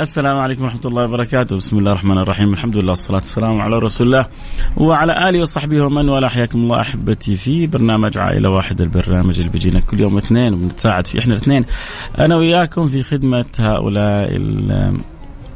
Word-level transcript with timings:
السلام 0.00 0.36
عليكم 0.36 0.62
ورحمة 0.62 0.80
الله 0.84 1.04
وبركاته. 1.04 1.56
بسم 1.56 1.78
الله 1.78 1.92
الرحمن 1.92 2.18
الرحيم. 2.18 2.52
الحمد 2.52 2.76
لله 2.76 2.88
والصلاة 2.88 3.16
والسلام 3.16 3.60
على 3.60 3.78
رسول 3.78 4.06
الله 4.06 4.26
وعلى 4.76 5.28
آله 5.28 5.40
وصحبه 5.40 5.82
ومن 5.82 6.08
والاه. 6.08 6.28
حياكم 6.28 6.58
الله 6.58 6.80
أحبتي 6.80 7.36
في 7.36 7.66
برنامج 7.66 8.18
عائلة 8.18 8.50
واحدة 8.50 8.84
البرنامج 8.84 9.38
اللي 9.38 9.50
بيجينا 9.50 9.80
كل 9.80 10.00
يوم 10.00 10.16
اثنين 10.16 10.54
وبنتساعد 10.54 11.06
فيه 11.06 11.18
إحنا 11.18 11.34
الاثنين 11.34 11.64
أنا 12.18 12.36
وياكم 12.36 12.88
في 12.88 13.02
خدمة 13.02 13.46
هؤلاء 13.60 14.36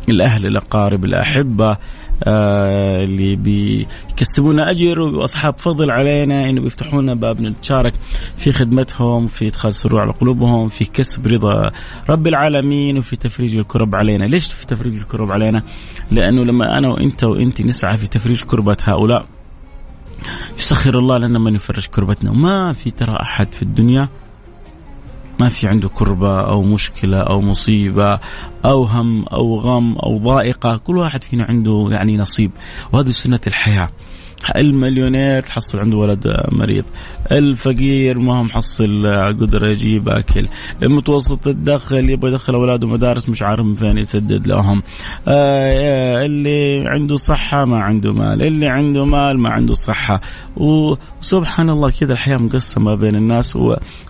الأهل 0.08 0.46
الأقارب 0.46 1.04
الأحبة 1.04 1.76
آه 2.24 3.04
اللي 3.04 3.36
بيكسبونا 3.36 4.70
أجر 4.70 5.00
وأصحاب 5.00 5.58
فضل 5.58 5.90
علينا 5.90 6.50
إنه 6.50 6.60
بيفتحوا 6.60 7.02
لنا 7.02 7.14
باب 7.14 7.40
نتشارك 7.40 7.92
في 8.36 8.52
خدمتهم 8.52 9.26
في 9.26 9.48
إدخال 9.48 9.74
سرور 9.74 10.00
على 10.00 10.12
قلوبهم 10.12 10.68
في 10.68 10.84
كسب 10.84 11.26
رضا 11.26 11.70
رب 12.10 12.26
العالمين 12.26 12.98
وفي 12.98 13.16
تفريج 13.16 13.56
الكرب 13.56 13.94
علينا. 13.94 14.24
ليش 14.24 14.52
في 14.52 14.66
تفريج 14.66 14.94
الكرب 14.94 15.32
علينا؟ 15.32 15.62
لأنه 16.10 16.44
لما 16.44 16.78
أنا 16.78 16.88
وإنت 16.88 17.24
وإنت 17.24 17.62
نسعى 17.62 17.96
في 17.96 18.06
تفريج 18.06 18.42
كربة 18.42 18.76
هؤلاء 18.84 19.24
يسخر 20.58 20.98
الله 20.98 21.18
لنا 21.18 21.38
من 21.38 21.54
يفرج 21.54 21.86
كربتنا. 21.86 22.30
وما 22.30 22.72
في 22.72 22.90
ترى 22.90 23.16
أحد 23.20 23.52
في 23.52 23.62
الدنيا 23.62 24.08
ما 25.40 25.48
في 25.48 25.68
عنده 25.68 25.88
كربة 25.88 26.40
أو 26.40 26.62
مشكلة 26.62 27.18
أو 27.18 27.40
مصيبة 27.40 28.18
أو 28.64 28.84
هم 28.84 29.24
أو 29.24 29.60
غم 29.60 29.94
أو 29.98 30.18
ضائقة 30.18 30.76
كل 30.76 30.96
واحد 30.96 31.24
فينا 31.24 31.44
عنده 31.44 31.88
يعني 31.90 32.16
نصيب 32.16 32.50
وهذه 32.92 33.10
سنة 33.10 33.40
الحياة. 33.46 33.88
المليونير 34.56 35.42
تحصل 35.42 35.78
عنده 35.78 35.96
ولد 35.96 36.36
مريض. 36.52 36.84
الفقير 37.32 38.18
ما 38.18 38.38
هو 38.38 38.42
محصل 38.42 39.06
قدرة 39.40 39.70
يجيب 39.70 40.08
أكل. 40.08 40.48
المتوسط 40.82 41.48
الدخل 41.48 42.10
يبغى 42.10 42.30
يدخل 42.30 42.54
أولاده 42.54 42.88
مدارس 42.88 43.28
مش 43.28 43.42
عارف 43.42 43.64
من 43.66 43.74
فين 43.74 43.98
يسدد 43.98 44.46
لهم. 44.46 44.82
آه 45.28 46.26
اللي 46.26 46.88
عنده 46.88 47.16
صحة 47.16 47.64
ما 47.64 47.78
عنده 47.78 48.12
مال. 48.12 48.42
اللي 48.42 48.66
عنده 48.66 49.06
مال 49.06 49.38
ما 49.38 49.48
عنده 49.48 49.74
صحة. 49.74 50.20
وسبحان 50.56 51.70
الله 51.70 51.90
كذا 51.90 52.12
الحياة 52.12 52.36
مقسمة 52.36 52.94
بين 52.94 53.14
الناس. 53.14 53.58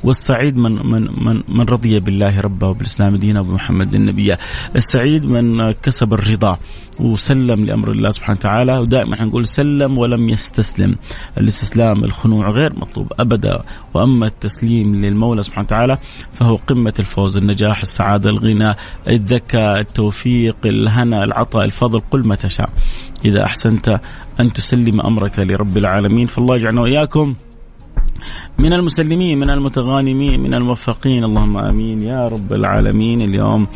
والسعيد 0.05 0.57
من 0.57 0.87
من 0.87 1.09
من 1.25 1.43
من 1.49 1.65
رضي 1.65 2.01
بالله 2.01 2.41
ربه 2.41 2.69
وبالإسلام 2.69 3.17
دينا 3.17 3.41
وبمحمد 3.41 3.95
النبي. 3.95 4.37
السعيد 4.77 5.27
من 5.27 5.71
كسب 5.71 6.15
الرضا. 6.15 6.59
وسلم 7.01 7.65
لأمر 7.65 7.91
الله 7.91 8.11
سبحانه 8.11 8.39
وتعالى. 8.39 8.79
ودائما 8.79 9.25
نقول 9.25 9.47
سلم 9.47 9.99
ولم 9.99 10.22
يستسلم. 10.29 10.97
الاستسلام 11.39 12.05
الخنوع 12.05 12.51
غير 12.51 12.73
مطلوب 12.73 13.13
أبدا. 13.21 13.63
وأما 13.95 14.27
التسليم 14.27 14.95
للمولى 14.95 15.43
سبحانه 15.43 15.67
وتعالى 15.67 15.99
فهو 16.33 16.57
قمة 16.57 16.95
الفوز 16.99 17.37
النجاح 17.37 17.81
السعادة 17.81 18.31
الغنى 18.31 18.75
الذكاء 19.09 19.81
التوفيق 19.81 20.57
الهنا 20.65 21.25
العطاء 21.25 21.65
الفضل 21.65 22.01
قل 22.11 22.27
ما 22.27 22.35
تشاء. 22.35 22.71
إذا 23.25 23.45
أحسنت 23.45 24.01
أن 24.41 24.53
تسلم 24.53 25.01
أمرك 25.01 25.39
لرب 25.39 25.77
العالمين. 25.77 26.27
فالله 26.27 26.57
يجعلنا 26.57 26.81
وإياكم 26.81 27.35
من 28.59 28.73
المسلمين 28.73 29.39
من 29.39 29.51
المتغانمين 29.51 30.41
من 30.41 30.55
الموفقين. 30.55 31.25
اللهم 31.25 31.57
آمين. 31.57 32.03
يا 32.03 32.29
رب 32.29 32.53
العالمين. 32.53 33.21
اليوم 33.21 33.67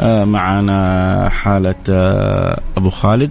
آه، 0.00 0.24
معنا 0.24 1.28
حالة 1.28 1.74
آه، 1.90 2.60
أبو 2.76 2.90
خالد. 2.90 3.30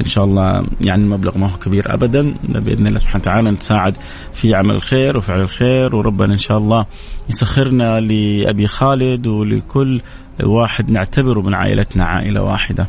إن 0.00 0.04
شاء 0.04 0.24
الله 0.24 0.64
يعني 0.80 1.02
المبلغ 1.02 1.38
ما 1.38 1.46
هو 1.46 1.58
كبير 1.58 1.94
ابدا 1.94 2.34
بإذن 2.48 2.86
الله 2.86 2.98
سبحانه 2.98 3.22
وتعالى 3.22 3.50
نتساعد 3.50 3.96
في 4.32 4.54
عمل 4.54 4.74
الخير 4.74 5.16
وفعل 5.16 5.40
الخير 5.40 5.96
وربنا 5.96 6.32
إن 6.32 6.38
شاء 6.38 6.58
الله 6.58 6.86
يسخرنا 7.28 8.00
لأبي 8.00 8.66
خالد 8.66 9.26
ولكل 9.26 10.00
واحد 10.44 10.90
نعتبره 10.90 11.40
من 11.40 11.54
عائلتنا 11.54 12.04
عائلة 12.04 12.42
واحدة. 12.42 12.86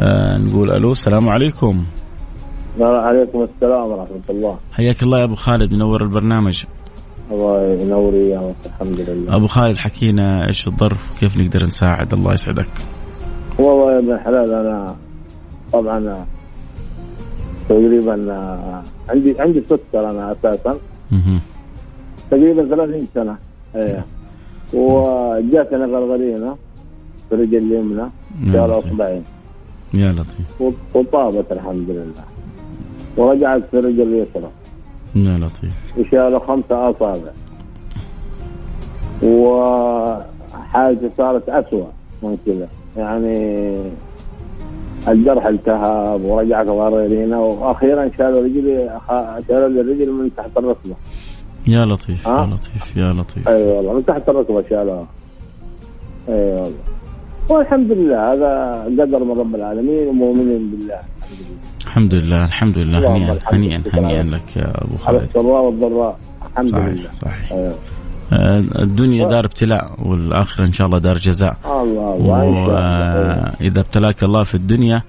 آه 0.00 0.38
نقول 0.38 0.70
ألو 0.70 0.92
السلام 0.92 1.28
عليكم. 1.28 1.84
وعليكم 2.78 3.42
السلام 3.42 3.90
ورحمة 3.90 4.22
الله. 4.30 4.58
حياك 4.72 5.02
الله 5.02 5.18
يا 5.18 5.24
أبو 5.24 5.34
خالد 5.34 5.74
منور 5.74 6.02
البرنامج. 6.02 6.64
الله 7.30 7.82
ينور 7.82 8.12
الحمد 8.66 9.00
لله 9.00 9.36
أبو 9.36 9.46
خالد 9.46 9.76
حكينا 9.76 10.48
إيش 10.48 10.68
الظرف 10.68 11.16
وكيف 11.16 11.38
نقدر 11.38 11.62
نساعد 11.62 12.14
الله 12.14 12.32
يسعدك 12.32 12.68
والله 13.58 13.92
يا 13.92 13.98
ابن 13.98 14.12
الحلال 14.12 14.54
أنا 14.54 14.96
طبعا 15.72 16.26
تقريبا 17.70 18.14
عندي 19.08 19.40
عندي 19.40 19.62
سكر 19.70 20.10
أنا 20.10 20.32
أساسا. 20.32 20.78
تقريبا 22.30 22.62
30 22.68 23.06
سنة. 23.14 23.36
إيه. 23.76 24.04
وجاتني 24.74 25.84
غرغرينه 25.84 26.56
في 27.28 27.34
رجل 27.34 27.56
اليمنى 27.56 28.06
شهر 28.52 28.78
اصبعين 28.78 29.22
يا 29.94 30.12
لطيف. 30.12 30.62
وطابت 30.94 31.52
الحمد 31.52 31.90
لله. 31.90 32.24
ورجعت 33.16 33.62
في 33.70 33.76
رجل 33.76 34.02
اليسرى. 34.02 34.50
يا 35.14 35.38
لطيف. 35.38 35.74
وشالوا 35.98 36.38
خمسة 36.38 36.90
أصابع. 36.90 37.32
وحالتي 39.22 41.10
صارت 41.16 41.48
أسوأ 41.48 41.86
من 42.22 42.36
كذا 42.46 42.68
يعني 42.96 43.76
الجرح 45.08 45.46
التهب 45.46 46.24
ورجع 46.24 46.62
غريرينا 46.62 47.38
وأخيرا 47.38 48.10
شالوا 48.18 48.42
رجلي 48.44 49.00
شالوا 49.48 49.68
لي 49.68 49.80
الرجل 49.80 50.12
من 50.12 50.30
تحت 50.36 50.56
الركبة. 50.56 50.94
يا 51.68 51.84
لطيف 51.84 52.26
يا 52.26 52.46
لطيف 52.46 52.96
يا 52.96 53.08
لطيف. 53.08 53.48
أي 53.48 53.54
أيوة 53.56 53.76
والله 53.76 53.92
من 53.92 54.06
تحت 54.06 54.28
الركبة 54.28 54.64
شالوها 54.70 55.06
أي 56.28 56.34
أيوة 56.34 56.62
والله. 56.62 56.78
والحمد 57.50 57.92
لله 57.92 58.32
هذا 58.32 58.82
قدر 58.84 59.24
من 59.24 59.38
رب 59.38 59.54
العالمين 59.54 60.08
ومؤمنين 60.08 60.70
بالله. 60.70 61.00
الحمد 61.86 62.14
لله 62.14 62.44
الحمد 62.44 62.78
لله. 62.78 62.98
هنيئا 62.98 63.38
هنيئا 63.52 63.82
هنيئا 63.92 64.22
لك 64.22 64.56
يا 64.56 64.84
أبو 64.84 64.96
خالد. 64.96 65.22
السراء 65.22 65.62
والضراء. 65.62 66.18
الحمد 66.46 66.68
صحيح 66.68 66.88
لله. 66.88 67.12
صحيح. 67.12 67.52
أيوه. 67.52 67.74
الدنيا 68.32 69.28
دار 69.28 69.44
ابتلاء 69.44 70.08
والآخرة 70.08 70.66
إن 70.66 70.72
شاء 70.72 70.86
الله 70.86 70.98
دار 70.98 71.18
جزاء. 71.18 71.56
الله 71.64 72.02
وإذا 73.60 73.80
ابتلاك 73.80 74.22
الله 74.22 74.42
في 74.42 74.54
الدنيا 74.54 75.02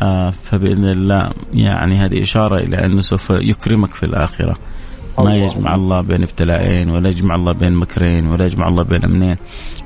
آه، 0.00 0.30
فبإذن 0.30 0.84
الله 0.84 1.28
يعني 1.54 1.98
هذه 2.06 2.22
إشارة 2.22 2.56
إلى 2.58 2.76
أنه 2.76 3.00
سوف 3.00 3.30
يكرمك 3.30 3.94
في 3.94 4.02
الآخرة. 4.06 4.56
ما 5.18 5.36
يجمع 5.36 5.74
الله 5.74 6.00
بين 6.00 6.22
ابتلاءين 6.22 6.90
ولا 6.90 7.08
يجمع 7.08 7.34
الله 7.34 7.52
بين 7.52 7.72
مكرين 7.72 8.26
ولا 8.26 8.44
يجمع 8.44 8.68
الله 8.68 8.82
بين 8.82 9.04
أمنين 9.04 9.36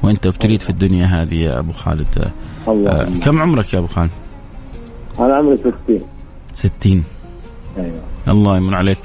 وأنت 0.02 0.26
ابتليت 0.26 0.62
في 0.62 0.70
الدنيا 0.70 1.06
هذه 1.06 1.34
يا 1.34 1.58
أبو 1.58 1.72
خالد. 1.72 2.32
الله. 2.68 2.90
آه 2.90 3.04
كم 3.22 3.42
عمرك 3.42 3.74
يا 3.74 3.78
أبو 3.78 3.86
خالد؟ 3.86 4.10
أنا 5.18 5.36
عمري 5.36 5.56
60 5.56 5.74
60 6.52 7.04
أيوه. 7.78 8.00
الله 8.28 8.56
يمن 8.56 8.74
عليك. 8.74 8.98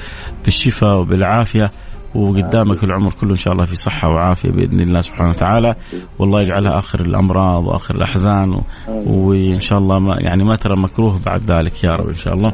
بالشفاء 0.44 0.98
وبالعافية. 0.98 1.72
وقدامك 2.16 2.84
العمر 2.84 3.14
كله 3.22 3.32
إن 3.32 3.38
شاء 3.38 3.54
الله 3.54 3.66
في 3.66 3.76
صحة 3.76 4.10
وعافية 4.10 4.52
بإذن 4.52 4.80
الله 4.80 5.02
سبحانه 5.02 5.30
وتعالى 5.30 5.76
والله 6.20 6.42
يجعلها 6.42 6.78
آخر 6.78 7.00
الأمراض 7.00 7.66
وآخر 7.68 7.96
الأحزان 7.96 8.54
و... 8.54 8.62
وإن 8.88 9.60
شاء 9.60 9.80
الله 9.80 10.00
ما 10.00 10.16
يعني 10.20 10.44
ما 10.44 10.56
ترى 10.56 10.76
مكروه 10.76 11.20
بعد 11.26 11.52
ذلك 11.52 11.84
يا 11.84 11.96
رب 11.96 12.08
إن 12.08 12.14
شااء 12.14 12.34
الله 12.34 12.52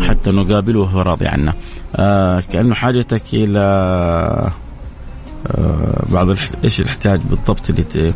حتى 0.00 0.30
نقابله 0.30 0.80
وهو 0.80 1.02
راضي 1.02 1.26
عنا 1.26 1.52
آه 1.96 2.40
كأنه 2.52 2.74
حاجتك 2.74 3.34
إلى 3.34 3.60
آه 5.46 6.04
بعض 6.12 6.28
إيش 6.64 6.80
الاحتياج 6.80 7.20
بالضبط 7.30 7.70
اللي 7.70 7.82
ت... 7.82 8.14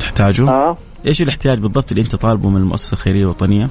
تحتاجه؟ 0.00 0.48
آه. 0.48 0.76
إيش 1.06 1.22
الاحتياج 1.22 1.58
بالضبط 1.58 1.92
اللي 1.92 2.02
أنت 2.02 2.16
طالبه 2.16 2.48
من 2.48 2.56
المؤسسة 2.56 2.92
الخيرية 2.92 3.22
الوطنية؟ 3.22 3.68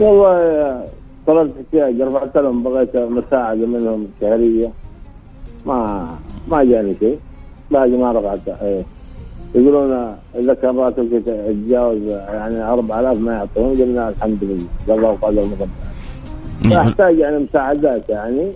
والله 0.00 0.99
طلبت 1.26 1.52
احتياج 1.60 2.00
رفعت 2.00 2.36
لهم 2.36 2.62
بغيت 2.62 2.96
مساعدة 2.96 3.66
منهم 3.66 4.06
شهرية. 4.20 4.70
ما 5.66 6.08
ما 6.48 6.64
جاني 6.64 6.94
شيء. 6.94 7.18
باقي 7.70 7.90
ما 7.90 8.12
رفعت 8.12 8.48
إيه. 8.62 8.82
يقولون 9.54 10.16
إذا 10.34 10.54
كان 10.54 10.78
راتبك 10.78 11.26
يتجاوز 11.26 12.02
يعني 12.02 12.62
4000 12.62 13.18
ما 13.18 13.32
يعطون. 13.32 13.76
قلنا 13.76 14.08
الحمد 14.08 14.38
لله. 14.42 14.94
الله 14.94 15.18
قدر 15.22 15.44
مقدر 15.46 15.68
أحتاج 16.80 17.18
يعني 17.18 17.38
مساعدات 17.38 18.08
يعني. 18.08 18.52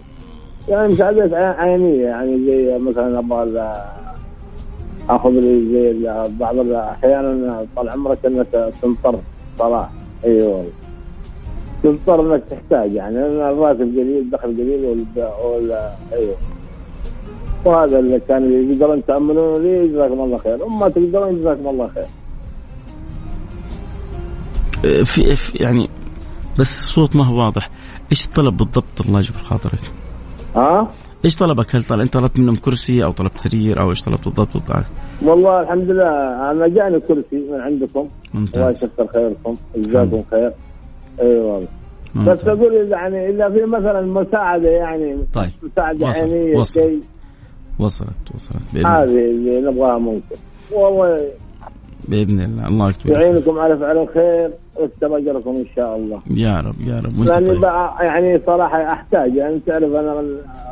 يعني 0.69 0.93
مساعدات 0.93 1.33
عينية 1.33 2.07
يعني 2.07 2.47
زي 2.47 2.79
مثلا 2.79 3.19
أبغى 3.19 3.73
أخذ 5.11 5.31
لي 5.31 5.73
زي 5.73 6.09
بعض 6.41 6.71
أحيانا 6.71 7.67
طال 7.77 7.89
عمرك 7.91 8.27
إنك 8.27 8.73
تنطر. 8.83 9.19
صلاه 9.59 9.89
اي 10.25 10.31
أيوة. 10.31 10.57
والله 10.57 10.84
تضطر 11.85 12.35
انك 12.35 12.43
تحتاج 12.51 12.95
يعني 12.95 13.15
لأن 13.15 13.53
الراتب 13.53 13.81
قليل 13.81 14.19
الدخل 14.19 14.55
قليل 14.55 14.85
وال 14.85 15.73
أيوه. 16.13 16.37
وهذا 17.65 17.99
اللي 17.99 18.21
كان 18.29 18.71
يقدرون 18.71 19.05
تامنون 19.07 19.63
لي 19.63 19.89
جزاكم 19.89 20.21
الله 20.21 20.37
خير. 20.37 20.63
وما 20.63 20.89
تقدرون 20.89 21.39
جزاكم 21.39 21.69
الله 21.69 21.89
خير. 21.89 22.05
في, 25.05 25.37
في 25.37 25.65
يعني 25.65 25.89
بس 26.59 26.81
الصوت 26.81 27.17
ما 27.17 27.27
هو 27.27 27.45
واضح. 27.45 27.71
إيش 28.13 28.27
الطلب 28.27 28.57
بالضبط؟ 28.57 29.01
الله 29.07 29.19
يجبر 29.19 29.39
خاطرك. 29.39 29.81
ها؟ 30.57 30.91
إيش 31.25 31.37
طلبك؟ 31.37 31.77
هل 31.77 31.85
طلب 31.85 32.01
أنت 32.01 32.13
طلبت 32.15 32.39
منهم 32.39 32.57
كرسي 32.57 33.05
أو 33.05 33.13
طلبت 33.13 33.41
سرير 33.41 33.81
أو 33.81 33.91
إيش 33.91 34.03
طلبت 34.03 34.25
بالضبط 34.25 34.53
بالضبط؟ 34.53 34.85
والله 35.23 35.61
الحمد 35.61 35.91
لله 35.91 36.51
أنا 36.51 36.69
جاني 36.69 37.01
كرسي 37.01 37.37
من 37.53 37.61
عندكم. 37.61 38.09
ممتاز. 38.35 38.57
الله 38.57 38.69
يكثر 38.69 39.07
خيركم 39.13 39.55
جزاكم 39.77 40.23
خير. 40.31 40.53
اي 41.21 41.39
والله. 41.39 41.69
بس 42.27 42.49
أقول 42.49 42.75
يعني 42.75 43.29
اذا 43.31 43.49
في 43.49 43.65
مثلا 43.65 44.01
مساعدة 44.01 44.69
يعني 44.69 45.17
طيب 45.33 45.51
مساعدة 45.63 46.07
وصل. 46.07 46.21
عينية 46.21 46.57
وصل. 46.57 46.81
شيء. 46.81 47.01
وصلت 47.79 48.35
وصلت 48.35 48.77
هذه 48.77 49.05
اللي 49.05 49.61
نبغاها 49.61 49.99
ممكن. 49.99 50.37
والله 50.73 51.29
بإذن 52.09 52.41
الله. 52.41 52.69
الله 52.69 52.89
يكتب 52.91 53.11
يعينكم 53.11 53.59
على 53.59 53.79
فعل 53.79 53.99
الخير 53.99 54.51
ويكتب 54.81 55.13
اجركم 55.13 55.51
إن 55.51 55.67
شاء 55.77 55.97
الله. 55.97 56.21
يا 56.31 56.57
رب 56.57 56.81
يا 56.87 57.01
رب. 57.01 57.23
لأني 57.23 57.47
طيب. 57.47 57.63
يعني 58.01 58.41
صراحة 58.47 58.93
أحتاج 58.93 59.35
يعني 59.35 59.61
تعرف 59.67 59.93
أنا 59.93 60.25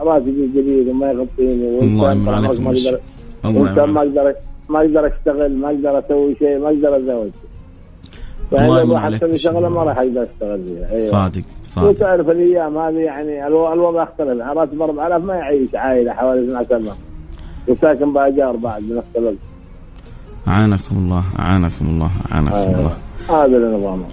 راتبي 0.03 0.51
جديد 0.57 0.89
وما 0.89 1.13
يغطيني 1.13 1.79
الله 1.81 2.15
ما 2.15 2.47
أقدر 2.47 2.61
ما 3.45 4.01
أقدر 4.01 4.35
ما 4.69 4.81
أقدر 4.81 5.07
أشتغل 5.07 5.57
ما 5.57 5.67
أقدر 5.69 5.99
أسوي 5.99 6.35
شيء 6.39 6.59
ما 6.59 6.69
أقدر 6.69 6.97
أتزوج. 6.97 7.31
يعني 8.53 8.83
الواحد 8.83 9.13
يسوي 9.13 9.37
شغلة؟ 9.37 9.69
ما 9.69 9.83
راح 9.83 9.99
يقدر 9.99 10.23
يشتغل 10.23 10.65
فيها. 10.65 10.91
أيوة. 10.93 11.03
صادق 11.03 11.43
صادق. 11.65 11.89
وتعرف 11.89 12.29
الأيام 12.29 12.79
هذه 12.79 12.99
يعني 12.99 13.47
الوضع 13.47 14.03
اختلف. 14.03 14.41
راتب 14.41 14.83
4000 14.83 15.25
ما 15.25 15.35
يعيش 15.35 15.75
عائلة 15.75 16.13
حوالي 16.13 16.61
12 16.61 16.95
وساكن 17.69 18.13
باجار 18.13 18.57
بعد 18.57 18.83
بنفس 18.83 19.17
الوقت 19.17 19.37
أعانكم 20.49 20.97
الله 20.97 21.25
أعانكم 21.39 21.87
الله 21.87 22.11
أعانكم 22.33 22.55
آه. 22.55 22.65
الله. 22.65 22.97
هذا 23.29 23.57
اللي 23.57 23.77
نظامه 23.77 24.05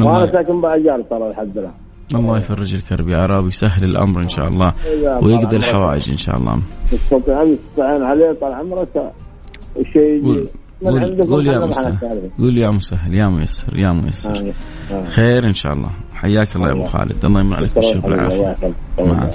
وأنا 0.00 0.32
ساكن 0.32 0.60
باجار 0.60 1.02
ترى 1.02 1.30
لحد 1.30 1.58
الآن. 1.58 1.72
الله 2.14 2.38
يفرج 2.38 2.74
الكرب 2.74 3.08
يا 3.08 3.26
رب 3.26 3.44
ويسهل 3.44 3.84
الأمر 3.84 4.22
إن 4.22 4.28
شاء 4.28 4.48
الله. 4.48 4.72
ويقضي 5.22 5.56
الحوائج 5.56 6.10
إن 6.10 6.16
شاء 6.16 6.36
الله. 6.36 6.58
تستطيع 6.92 7.54
تستعين 7.70 8.02
عليه 8.02 8.32
طال 8.32 8.52
عمرك. 8.52 9.12
الشيء 9.76 10.44
قول, 10.84 11.26
قول 11.26 11.46
يا 11.46 11.66
مسهل. 11.66 11.96
قول 12.38 12.58
يا 12.58 12.70
مسهل 12.70 13.14
يا 13.14 13.28
ميسر 13.28 13.78
يا 13.78 13.92
ميسر. 13.92 14.30
آه. 14.30 14.52
آه. 14.94 15.04
خير 15.04 15.46
إن 15.46 15.54
شاء 15.54 15.72
الله. 15.72 15.90
حياك 16.14 16.56
الله 16.56 16.68
يا 16.68 16.72
أبو 16.72 16.84
خالد. 16.84 17.24
الله 17.24 17.40
يمن 17.40 17.54
عليك 17.54 17.74
بالشر 17.74 18.00
والعافية. 18.04 18.56
مع 18.98 19.30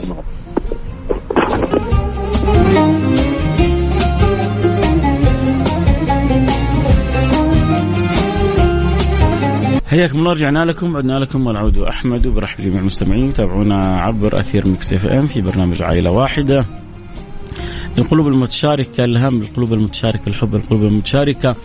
حياكم 9.88 10.20
الله. 10.20 10.32
رجعنا 10.32 10.66
لكم 10.66 10.98
عدنا 10.98 11.20
لكم 11.20 11.48
والعود 11.48 11.78
أحمد. 11.78 12.28
وبرحب 12.28 12.64
جميع 12.64 12.80
المستمعين. 12.80 13.34
تابعونا 13.34 14.02
عبر 14.02 14.40
أثير 14.40 14.68
Mix 14.68 14.94
FM 14.94 15.28
في 15.28 15.42
برنامج 15.42 15.82
عائلة 15.82 16.12
واحدة. 16.12 16.66
القلوب 17.98 18.28
المتشاركة 18.28 19.04
الهم 19.04 19.42
القلوب 19.42 19.74
المتشاركة 19.74 20.30
الحب 20.30 20.56
القلوب 20.56 20.84
المتشاركة 20.84 21.56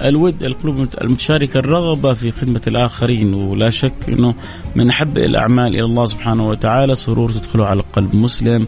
الود 0.00 0.42
القلوب 0.42 0.88
المتشاركة 1.00 1.58
الرغبة 1.58 2.14
في 2.14 2.30
خدمة 2.30 2.60
الآخرين. 2.66 3.34
ولا 3.34 3.70
شك 3.70 4.08
أنه 4.08 4.34
من 4.76 4.88
أحب 4.88 5.18
الأعمال 5.18 5.74
إلى 5.74 5.84
الله 5.84 6.06
سبحانه 6.06 6.48
وتعالى 6.48 6.94
سرور 6.94 7.30
تدخله 7.30 7.66
على 7.66 7.82
قلب 7.92 8.16
مسلم. 8.16 8.66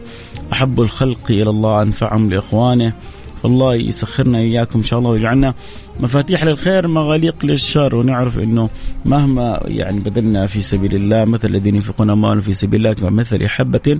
أحب 0.53 0.81
الخلق 0.81 1.19
إلى 1.29 1.49
الله 1.49 1.81
أنفعهم 1.81 2.29
لإخوانه. 2.29 2.93
فالله 3.43 3.75
يسخرنا 3.75 4.37
إياكم 4.37 4.79
إن 4.79 4.83
شاء 4.83 4.99
الله 4.99 5.09
ويجعلنا 5.09 5.53
مفاتيح 5.99 6.43
للخير 6.43 6.87
مغاليق 6.87 7.45
للشر. 7.45 7.95
ونعرف 7.95 8.39
إنه 8.39 8.69
مهما 9.05 9.59
يعني 9.65 9.99
بذلنا 9.99 10.45
في 10.47 10.61
سبيل 10.61 10.95
الله 10.95 11.25
مثل 11.25 11.47
الذين 11.47 11.75
ينفقون 11.75 12.09
اموالهم 12.09 12.41
في 12.41 12.53
سبيل 12.53 12.79
الله 12.79 12.93
كمثل 12.93 13.47
حبة 13.47 13.99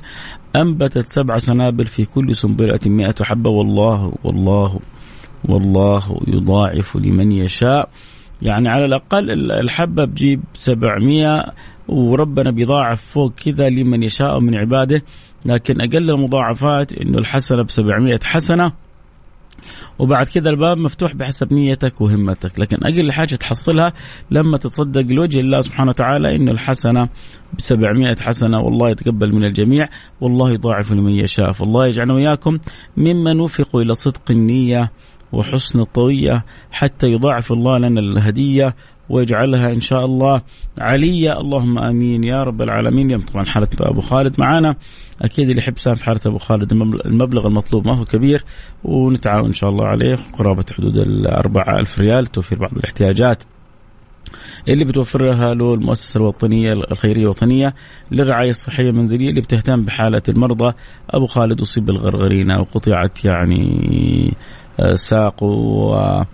أنبتت 0.56 1.08
سبع 1.08 1.38
سنابل 1.38 1.86
في 1.86 2.06
كل 2.06 2.36
سنبلة 2.36 2.80
مئة 2.86 3.24
حبة. 3.24 3.50
والله 3.50 4.14
والله 4.24 4.80
والله 5.46 6.22
يضاعف 6.28 6.96
لمن 6.96 7.32
يشاء. 7.32 7.90
يعني 8.42 8.70
على 8.70 8.86
الأقل 8.86 9.52
الحبة 9.52 10.06
بجيب 10.06 10.44
سبعمية 10.54 11.46
وربنا 11.88 12.52
بيضاعف 12.52 13.02
فوق 13.02 13.34
كذا 13.46 13.70
لمن 13.70 14.04
يشاء 14.04 14.40
من 14.40 14.56
عباده. 14.56 15.04
لكن 15.46 15.82
أقل 15.82 16.10
المضاعفات 16.10 16.94
أنه 16.94 17.18
الحسنة 17.18 17.64
بسبعمية 17.64 18.20
حسنة. 18.24 18.91
وبعد 20.00 20.28
كذا 20.28 20.50
الباب 20.50 20.78
مفتوح 20.78 21.16
بحسب 21.16 21.54
نيتك 21.54 22.02
وهمتك. 22.02 22.60
لكن 22.60 22.78
أقل 22.84 23.12
حاجة 23.12 23.36
تحصلها 23.36 23.94
لما 24.32 24.58
تتصدق 24.58 25.02
لوجه 25.02 25.40
الله 25.40 25.62
سبحانه 25.62 25.90
وتعالى 25.90 26.36
إنه 26.36 26.52
الحسنة 26.52 27.06
ب 27.54 27.62
700 27.62 28.16
حسنة 28.16 28.60
والله 28.60 28.90
يتقبل 28.90 29.36
من 29.36 29.44
الجميع 29.44 29.90
والله 30.22 30.54
يضاعف 30.54 30.92
لمن 30.92 31.12
يشاء. 31.12 31.52
فالله 31.52 31.88
يجعلنا 31.88 32.14
وإياكم 32.14 32.60
ممن 32.98 33.40
وفقوا 33.40 33.82
إلى 33.82 33.94
صدق 33.94 34.32
النية 34.32 34.92
وحسن 35.32 35.80
الطوية 35.80 36.46
حتى 36.72 37.08
يضاعف 37.08 37.52
الله 37.52 37.78
لنا 37.78 38.00
الهدية 38.00 38.76
ويجعلها 39.12 39.72
إن 39.74 39.80
شاء 39.80 40.06
الله 40.06 40.42
عليا. 40.82 41.40
اللهم 41.42 41.78
آمين. 41.78 42.24
يا 42.24 42.44
رب 42.44 42.62
العالمين. 42.62 43.06
اليوم 43.06 43.22
طبعا 43.22 43.46
حالة 43.46 43.68
أبو 43.80 44.02
خالد 44.02 44.40
معانا. 44.40 44.76
أكيد 45.22 45.50
اللي 45.50 45.62
يحب 45.62 45.78
سام 45.78 45.96
في 45.96 46.06
حالة 46.06 46.20
أبو 46.26 46.38
خالد 46.38 46.72
المبلغ 47.06 47.48
المطلوب 47.48 47.88
ما 47.88 47.98
هو 47.98 48.06
كبير 48.06 48.44
ونتعاون 48.84 49.46
إن 49.46 49.54
شاء 49.54 49.70
الله 49.70 49.86
عليه. 49.86 50.16
قرابة 50.38 50.66
حدود 50.78 50.98
ال 50.98 51.28
4000 51.28 52.00
ريال 52.00 52.28
توفير 52.28 52.60
بعض 52.60 52.72
الاحتياجات 52.78 53.44
اللي 54.68 54.86
بتوفرها 54.86 55.54
له 55.54 55.74
المؤسسة 55.74 56.18
الوطنية 56.18 56.74
الخيرية 56.74 57.22
الوطنية 57.24 57.74
للرعاية 58.12 58.50
الصحية 58.50 58.90
المنزلية 58.90 59.30
اللي 59.30 59.42
بتهتم 59.42 59.82
بحالة 59.82 60.22
المرضى. 60.30 60.74
أبو 61.10 61.26
خالد 61.26 61.62
أصيب 61.62 61.86
بالغرغرينة 61.86 62.60
وقطعت 62.60 63.26
يعني 63.26 64.34
آه، 64.80 64.96
ساقه 64.96 66.26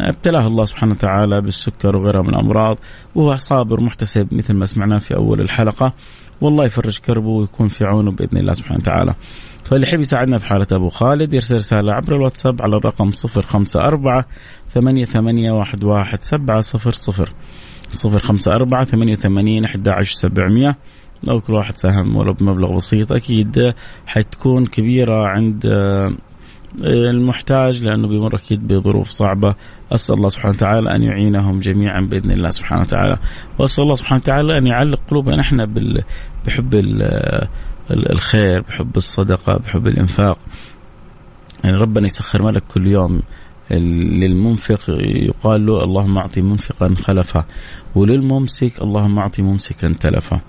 ابتلاه 0.00 0.46
الله 0.46 0.64
سبحانه 0.64 0.92
وتعالى 0.92 1.40
بالسكر 1.40 1.96
وغيرها 1.96 2.22
من 2.22 2.28
الأمراض 2.28 2.78
وهو 3.14 3.36
صابر 3.36 3.80
محتسب 3.80 4.28
مثل 4.32 4.54
ما 4.54 4.66
سمعنا 4.66 4.98
في 4.98 5.16
أول 5.16 5.40
الحلقة. 5.40 5.92
والله 6.40 6.64
يفرج 6.64 6.98
كربه 6.98 7.28
ويكون 7.28 7.68
في 7.68 7.84
عونه 7.84 8.10
بإذن 8.10 8.38
الله 8.38 8.52
سبحانه 8.52 8.80
وتعالى. 8.80 9.14
فاللي 9.64 9.86
يحب 9.86 10.00
يساعدنا 10.00 10.38
في 10.38 10.46
حالة 10.46 10.66
أبو 10.72 10.88
خالد 10.88 11.34
يرسل 11.34 11.56
رسالة 11.56 11.92
عبر 11.92 12.16
الواتساب 12.16 12.62
على 12.62 12.76
الرقم 12.76 13.10
054 13.10 14.24
ثمانية 14.68 15.04
ثمانية 15.04 15.52
واحد 15.52 15.84
واحد 15.84 16.22
سبعة 16.22 16.60
صفر 16.60 16.90
صفر. 16.90 17.32
صفر 17.92 18.18
خمسة 18.18 18.54
أربعة 18.54 18.84
ثمانية 18.84 19.14
ثمانين 19.14 19.64
أحد 19.64 19.88
عشر 19.88 20.12
سبعمية. 20.12 20.76
لو 21.24 21.40
كل 21.40 21.54
واحد 21.54 21.72
ساهم 21.72 22.16
ولو 22.16 22.32
بمبلغ 22.32 22.76
بسيط 22.76 23.12
أكيد 23.12 23.74
حتكون 24.06 24.66
كبيرة 24.66 25.26
عند 25.28 25.66
المحتاج 26.84 27.82
لأنه 27.82 28.08
بيمر 28.08 28.36
أكيد 28.36 28.68
بظروف 28.68 29.08
صعبة. 29.08 29.54
أسأل 29.92 30.14
الله 30.16 30.28
سبحانه 30.28 30.54
وتعالى 30.54 30.96
أن 30.96 31.02
يعينهم 31.02 31.60
جميعا 31.60 32.00
بإذن 32.00 32.30
الله 32.30 32.50
سبحانه 32.50 32.82
وتعالى. 32.82 33.18
وأسأل 33.58 33.84
الله 33.84 33.94
سبحانه 33.94 34.20
وتعالى 34.22 34.58
أن 34.58 34.66
يعلق 34.66 35.00
قلوبنا 35.10 35.40
إحنا 35.40 35.64
بحب 36.46 36.74
الخير 37.90 38.60
بحب 38.60 38.96
الصدقة 38.96 39.56
بحب 39.56 39.86
الإنفاق. 39.86 40.38
يعني 41.64 41.76
ربنا 41.76 42.06
يسخر 42.06 42.42
ملك 42.42 42.62
كل 42.62 42.86
يوم 42.86 43.22
للمنفق. 43.70 44.80
يقال 45.00 45.66
له 45.66 45.84
اللهم 45.84 46.18
أعطي 46.18 46.40
منفقا 46.40 46.94
خلفا 46.94 47.44
وللممسك 47.94 48.82
اللهم 48.82 49.18
أعطي 49.18 49.42
ممسكا 49.42 49.92
تلفا 50.00 50.40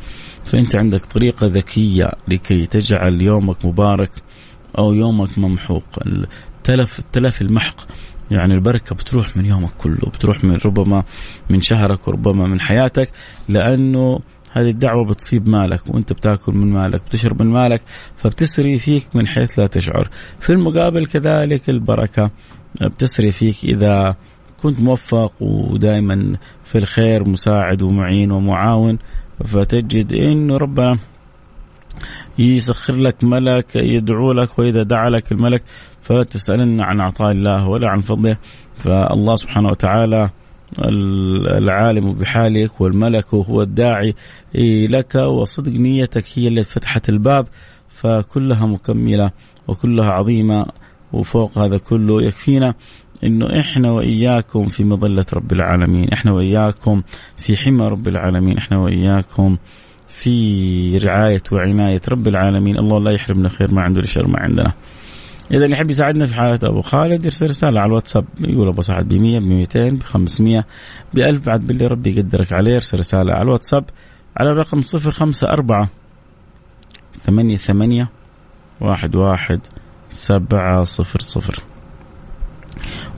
فأنت 0.44 0.76
عندك 0.76 1.06
طريقة 1.06 1.48
ذكية 1.48 2.12
لكي 2.28 2.66
تجعل 2.66 3.22
يومك 3.22 3.66
مبارك. 3.66 4.12
أو 4.78 4.94
يومك 4.94 5.38
ممحوق. 5.40 5.84
التلف 6.58 7.00
التلف 7.00 7.42
المحق. 7.42 7.76
يعني 8.32 8.54
البركة 8.54 8.96
بتروح 8.96 9.38
من 9.38 9.46
يومك 9.46 9.70
كله 9.78 10.10
بتروح 10.10 10.44
من 10.44 10.60
ربما 10.66 11.04
من 11.50 11.62
شهرك 11.62 12.08
وربما 12.08 12.48
من 12.48 12.62
حياتك 12.62 13.10
لأنه 13.50 14.20
هذه 14.52 14.70
الدعوة 14.70 15.06
بتصيب 15.06 15.48
مالك 15.48 15.82
وأنت 15.88 16.14
بتأكل 16.14 16.54
من 16.54 16.74
مالك 16.74 17.02
بتشرب 17.06 17.44
من 17.44 17.50
مالك 17.50 17.82
فبتسري 18.18 18.80
فيك 18.80 19.16
من 19.16 19.28
حيث 19.28 19.60
لا 19.60 19.68
تشعر. 19.68 20.10
في 20.40 20.54
المقابل 20.54 21.06
كذلك 21.06 21.70
البركة 21.70 22.32
بتسري 22.82 23.32
فيك 23.32 23.64
إذا 23.64 24.16
كنت 24.64 24.80
موفق 24.80 25.34
ودائما 25.42 26.38
في 26.64 26.78
الخير 26.78 27.30
مساعد 27.30 27.82
ومعين 27.82 28.32
ومعاون 28.32 28.98
فتجد 29.46 30.14
إنه 30.14 30.58
ربنا 30.58 30.98
يسخر 32.40 32.96
لك 32.96 33.24
ملك 33.24 33.76
يدعو 33.76 34.32
لك 34.32 34.60
وإذا 34.60 34.84
دعا 34.84 35.10
لك 35.10 35.32
الملك 35.32 35.64
فلا 36.02 36.24
تسألن 36.24 36.82
عن 36.82 37.02
عطاء 37.02 37.32
الله 37.32 37.68
ولا 37.68 37.90
عن 37.90 38.00
فضله. 38.02 38.38
فالله 38.76 39.36
سبحانه 39.36 39.70
وتعالى 39.70 40.30
العالم 41.58 42.14
بحالك 42.14 42.82
والملك 42.82 43.34
هو 43.34 43.62
الداعي 43.62 44.14
لك 44.90 45.16
وصدق 45.16 45.72
نيتك 45.72 46.24
هي 46.36 46.48
اللي 46.48 46.64
فتحت 46.64 47.10
الباب 47.10 47.48
فكلها 47.90 48.66
مكملة 48.66 49.32
وكلها 49.68 50.12
عظيمة 50.12 50.66
وفوق 51.14 51.58
هذا 51.58 51.78
كله 51.78 52.22
يكفينا 52.22 52.74
إنه 53.24 53.60
إحنا 53.60 53.92
وإياكم 53.92 54.66
في 54.66 54.84
مظلة 54.84 55.26
رب 55.34 55.52
العالمين، 55.52 56.10
إحنا 56.14 56.32
وإياكم 56.32 57.02
في 57.38 57.58
حمى 57.58 57.88
رب 57.88 58.08
العالمين، 58.08 58.58
إحنا 58.58 58.78
وإياكم 58.78 59.58
في 60.20 60.98
رعاية 60.98 61.44
وعناية 61.52 62.02
رب 62.10 62.28
العالمين، 62.28 62.78
الله 62.78 63.00
لا 63.00 63.12
يحرمنا 63.12 63.50
خير 63.50 63.74
ما 63.74 63.82
عنده 63.82 64.02
لشر 64.02 64.28
ما 64.28 64.40
عندنا. 64.40 64.74
إذا 65.52 65.66
اللي 65.66 65.72
يحب 65.72 65.90
يساعدنا 65.90 66.26
في 66.26 66.36
حالة 66.36 66.60
أبو 66.64 66.82
خالد 66.82 67.26
يرسل 67.26 67.46
رسالة 67.46 67.80
على 67.80 67.88
الواتساب. 67.88 68.26
يقول 68.40 68.68
أبو 68.68 68.82
سعد 68.82 69.08
ب 69.08 69.14
100 69.14 69.40
ب 69.40 69.44
200 69.44 69.90
ب 69.90 70.04
500 70.04 70.66
ب 71.14 71.20
1000 71.20 71.46
بعد 71.46 71.68
باللي 71.68 71.88
ربي 71.88 72.18
يقدرك 72.18 72.54
عليه 72.54 72.72
يرسل 72.74 73.00
رسالة 73.00 73.34
على 73.34 73.44
الواتساب 73.44 73.86
على 74.38 74.50
الرقم 74.50 74.82
054 74.96 75.88
ثمانية 77.24 77.58
ثمانية 77.58 78.10
واحد 78.82 79.16
واحد 79.16 79.60
سبعة 80.10 80.84
صفر 80.84 81.20
صفر. 81.20 81.64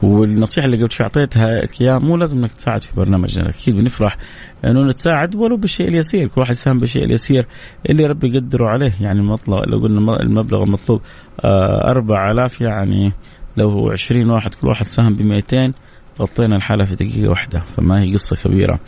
والنصيحة 0.03 0.65
اللي 0.65 0.77
قبل 0.77 0.91
شوي 0.91 1.03
أعطيتها 1.03 1.47
اياها 1.81 1.99
مو 1.99 2.17
لازم 2.17 2.37
إنك 2.37 2.53
تساعد 2.53 2.83
في 2.83 2.95
برنامجنا 2.95 3.49
أكيد 3.49 3.75
بنفرح 3.75 4.17
إنه 4.65 4.83
نتساعد 4.83 5.35
ولو 5.35 5.57
بالشيء 5.57 5.87
اليسير 5.87 6.27
كل 6.27 6.41
واحد 6.41 6.51
يساهم 6.51 6.79
بالشيء 6.79 7.03
اليسير 7.03 7.45
اللي 7.89 8.05
ربي 8.05 8.35
يقدره 8.35 8.69
عليه. 8.69 8.93
يعني 9.01 9.19
المطلب 9.19 9.69
لو 9.69 9.79
قلنا 9.79 10.21
المبلغ 10.21 10.63
المطلوب 10.63 11.01
آه 11.43 11.91
4000 11.91 12.61
يعني 12.61 13.11
لو 13.57 13.69
هو 13.69 13.91
20 13.91 14.29
واحد 14.29 14.55
كل 14.55 14.67
واحد 14.67 14.85
ساهم 14.85 15.13
ب 15.15 15.21
200 15.21 15.73
غطينا 16.19 16.55
الحالة 16.55 16.85
في 16.85 16.95
دقيقة 16.95 17.29
واحدة. 17.29 17.63
فما 17.77 18.01
هي 18.01 18.13
قصة 18.13 18.35
كبيرة. 18.35 18.79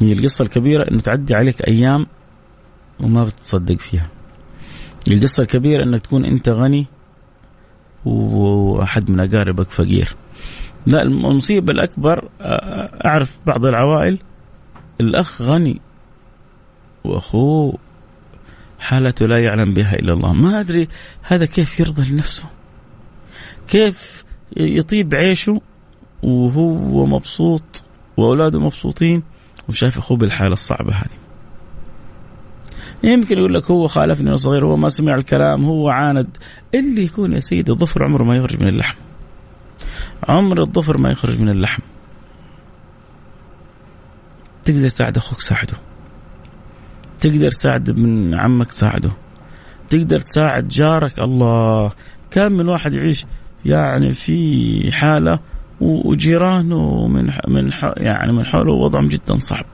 هي 0.00 0.12
القصة 0.12 0.42
الكبيرة 0.42 0.90
إنه 0.90 1.00
تعدي 1.00 1.34
عليك 1.34 1.68
أيام 1.68 2.06
وما 3.00 3.24
بتتصدق 3.24 3.78
فيها. 3.78 4.08
القصة 5.08 5.42
الكبيرة 5.42 5.84
إنك 5.84 6.00
تكون 6.00 6.24
أنت 6.24 6.48
غني 6.48 6.86
وأحد 8.04 9.10
من 9.10 9.20
أقاربك 9.20 9.70
فقير. 9.70 10.16
لا 10.86 11.02
المصيبة 11.02 11.72
الأكبر 11.72 12.28
أعرف 13.04 13.38
بعض 13.46 13.66
العوائل. 13.66 14.18
الأخ 15.00 15.42
غني 15.42 15.80
وأخوه 17.04 17.78
حالته 18.78 19.26
لا 19.26 19.38
يعلم 19.38 19.74
بها 19.74 19.94
إلا 19.94 20.12
الله. 20.12 20.32
ما 20.32 20.60
أدري 20.60 20.88
هذا 21.22 21.46
كيف 21.46 21.80
يرضى 21.80 22.10
لنفسه 22.10 22.44
كيف 23.68 24.24
يطيب 24.56 25.14
عيشه 25.14 25.60
وهو 26.22 27.06
مبسوط 27.06 27.82
وأولاده 28.16 28.60
مبسوطين 28.60 29.22
وشايف 29.68 29.98
أخوه 29.98 30.16
بالحالة 30.16 30.52
الصعبة 30.52 30.94
هذه. 30.94 31.20
يمكن 33.02 33.38
يقول 33.38 33.54
لك 33.54 33.70
هو 33.70 33.86
خالفني 33.86 34.26
وأنا 34.26 34.36
صغير 34.36 34.66
هو 34.66 34.76
ما 34.76 34.88
سمع 34.88 35.14
الكلام 35.14 35.64
هو 35.64 35.88
عاند. 35.88 36.36
اللي 36.74 37.04
يكون 37.04 37.32
يا 37.32 37.40
سيدي 37.40 37.72
الظفر 37.72 38.04
عمره 38.04 38.24
ما 38.24 38.36
يخرج 38.36 38.60
من 38.60 38.68
اللحم. 38.68 38.96
عمر 40.28 40.62
الظفر 40.62 40.98
ما 40.98 41.10
يخرج 41.10 41.40
من 41.40 41.48
اللحم. 41.48 41.82
تقدر 44.64 44.88
تساعد 44.88 45.16
أخوك 45.16 45.40
ساعده. 45.40 45.74
تقدر 47.20 47.50
تساعد 47.50 48.00
من 48.00 48.34
عمك 48.34 48.72
ساعده. 48.72 49.10
تقدر 49.90 50.20
تساعد 50.20 50.68
جارك 50.68 51.18
الله. 51.18 51.90
كم 52.30 52.52
من 52.52 52.68
واحد 52.68 52.94
يعيش 52.94 53.26
يعني 53.64 54.12
في 54.12 54.92
حالة 54.92 55.38
وجيرانه 55.80 57.06
من 57.06 57.30
من 57.48 57.70
يعني 57.96 58.32
من 58.32 58.44
حوله 58.46 58.72
وضعهم 58.72 59.08
جدا 59.08 59.36
صعب. 59.36 59.64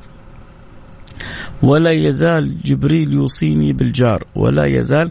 ولا 1.63 1.91
يزال 1.91 2.63
جبريل 2.63 3.13
يوصيني 3.13 3.73
بالجار. 3.73 4.25
ولا 4.35 4.65
يزال 4.65 5.11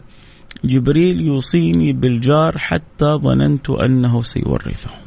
جبريل 0.64 1.20
يوصيني 1.20 1.92
بالجار 1.92 2.58
حتى 2.58 3.04
ظننت 3.04 3.70
أنه 3.70 4.20
سيورثه. 4.20 5.05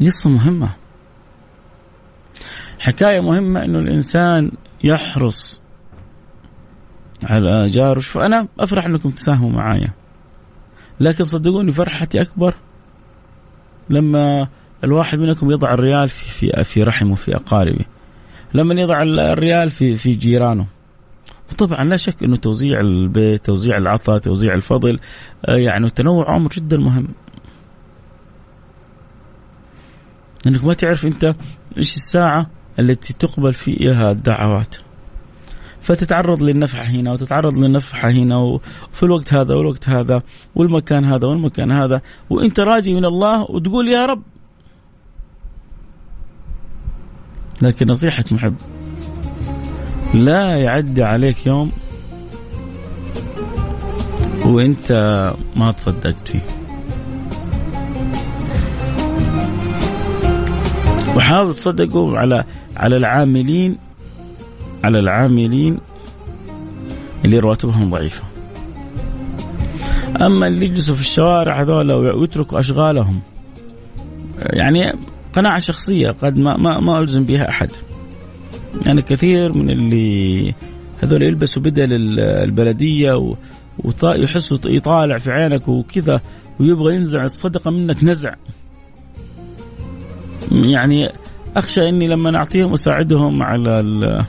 قصة 0.00 0.30
مهمة. 0.30 0.70
حكاية 2.78 3.20
مهمة 3.20 3.64
أنه 3.64 3.78
الإنسان 3.78 4.52
يحرص 4.84 5.62
على 7.22 7.68
جاره 7.68 8.00
فأنا 8.00 8.48
أفرح 8.60 8.84
أنكم 8.84 9.10
تساهموا 9.10 9.50
معايا. 9.50 9.92
لكن 11.00 11.24
صدقوني 11.24 11.72
فرحتي 11.72 12.20
أكبر 12.20 12.54
لما 13.90 14.48
الواحد 14.84 15.18
منكم 15.18 15.50
يضع 15.50 15.74
الريال 15.74 16.08
في 16.08 16.24
في 16.24 16.64
في 16.64 16.82
رحمه 16.82 17.14
في 17.14 17.36
أقاربه. 17.36 17.84
لما 18.54 18.80
يضع 18.80 19.02
الريال 19.02 19.70
في 19.70 19.96
في 19.96 20.12
جيرانه. 20.12 20.66
وطبعا 21.52 21.84
لا 21.84 21.96
شك 21.96 22.22
إنه 22.22 22.36
توزيع 22.36 22.80
البيت 22.80 23.46
توزيع 23.46 23.76
العطاء 23.78 24.18
توزيع 24.18 24.54
الفضل 24.54 25.00
آه، 25.46 25.56
يعني 25.56 25.86
التنوع 25.86 26.36
أمر 26.36 26.48
جدا 26.48 26.76
مهم. 26.76 27.08
لأنك 30.44 30.64
ما 30.64 30.74
تعرف 30.74 31.06
أنت 31.06 31.24
إيش 31.76 31.96
الساعة 31.96 32.46
التي 32.78 33.12
تقبل 33.12 33.54
فيها 33.54 34.10
الدعوات. 34.10 34.76
فتتعرض 35.82 36.42
للنفحة 36.42 36.82
هنا 36.82 37.12
وتتعرض 37.12 37.58
للنفحة 37.58 38.10
هنا 38.10 38.36
وفي 38.38 39.02
الوقت 39.02 39.34
هذا 39.34 39.54
والوقت 39.54 39.88
هذا 39.88 40.22
والمكان 40.54 41.04
هذا 41.04 41.26
والمكان 41.26 41.72
هذا. 41.72 42.00
وأنت 42.30 42.60
راجي 42.60 42.94
من 42.94 43.04
الله 43.04 43.50
وتقول 43.50 43.88
يا 43.88 44.06
رب. 44.06 44.22
لكن 47.62 47.86
نصيحة 47.86 48.24
محب 48.30 48.54
لا 50.14 50.56
يعدي 50.56 51.02
عليك 51.02 51.46
يوم 51.46 51.72
وأنت 54.44 54.92
ما 55.56 55.72
تصدقت 55.72 56.28
فيه. 56.28 56.63
وحاولوا 61.24 61.52
تصدقوا 61.52 62.18
على 62.18 62.44
على 62.76 62.96
العاملين 62.96 63.76
على 64.84 64.98
العاملين 64.98 65.78
اللي 67.24 67.38
رواتبهم 67.38 67.90
ضعيفة. 67.90 68.24
أما 70.20 70.46
اللي 70.46 70.66
يجلسوا 70.66 70.94
في 70.94 71.00
الشوارع 71.00 71.62
هذول 71.62 71.92
ويتركوا 71.92 72.60
أشغالهم 72.60 73.20
يعني 74.42 74.92
قناعة 75.32 75.58
شخصية 75.58 76.10
قد 76.10 76.38
ما 76.38 76.56
ما, 76.56 76.80
ما 76.80 76.98
ألزم 76.98 77.24
بها 77.24 77.48
أحد. 77.48 77.70
يعني 78.86 79.02
كثير 79.02 79.52
من 79.52 79.70
اللي 79.70 80.54
هذول 81.02 81.22
يلبسوا 81.22 81.62
بدل 81.62 82.18
البلدية 82.20 83.36
ويحسوا 84.02 84.58
يطالع 84.66 85.18
في 85.18 85.30
عينك 85.30 85.68
وكذا 85.68 86.20
ويبغى 86.60 86.94
ينزع 86.94 87.24
الصدقة 87.24 87.70
منك 87.70 88.04
نزع. 88.04 88.34
يعني 90.52 91.12
أخشى 91.56 91.88
إني 91.88 92.06
لما 92.06 92.36
اعطيهم 92.36 92.72
أساعدهم 92.72 93.42
على 93.42 94.24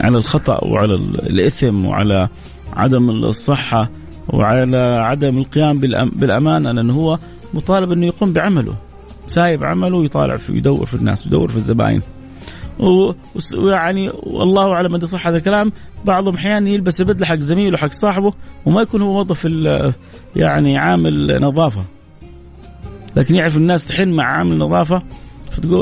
على 0.00 0.18
الخطأ 0.18 0.64
وعلى 0.64 0.94
الإثم 1.14 1.86
وعلى 1.86 2.28
عدم 2.76 3.10
الصحة 3.10 3.90
وعلى 4.28 4.78
عدم 4.78 5.38
القيام 5.38 5.80
بالامانه 6.12 6.72
لأنه 6.72 6.92
هو 6.92 7.18
مطالب 7.54 7.92
إنه 7.92 8.06
يقوم 8.06 8.32
بعمله. 8.32 8.74
سايب 9.26 9.64
عمله 9.64 9.96
ويطالع 9.96 10.36
في 10.36 10.52
يدور 10.52 10.86
في 10.86 10.94
الناس 10.94 11.26
يدور 11.26 11.48
في 11.48 11.56
الزباين. 11.56 12.02
ويعني 12.78 14.10
والله 14.22 14.72
أعلم 14.72 14.92
مدى 14.92 15.06
صحه 15.06 15.30
هذا 15.30 15.36
الكلام. 15.36 15.72
بعضهم 16.04 16.34
أحيانا 16.34 16.70
يلبس 16.70 17.00
البدله 17.00 17.26
حق 17.26 17.38
زميله 17.38 17.76
حق 17.76 17.92
صاحبه 17.92 18.32
وما 18.66 18.80
يكون 18.80 19.02
هو 19.02 19.12
موظف 19.12 19.48
يعني 20.36 20.78
عامل 20.78 21.40
نظافة. 21.40 21.84
لكن 23.18 23.34
يعرف 23.34 23.56
الناس 23.56 23.84
تحن 23.84 24.08
مع 24.08 24.24
عامل 24.24 24.58
نظافة 24.58 25.02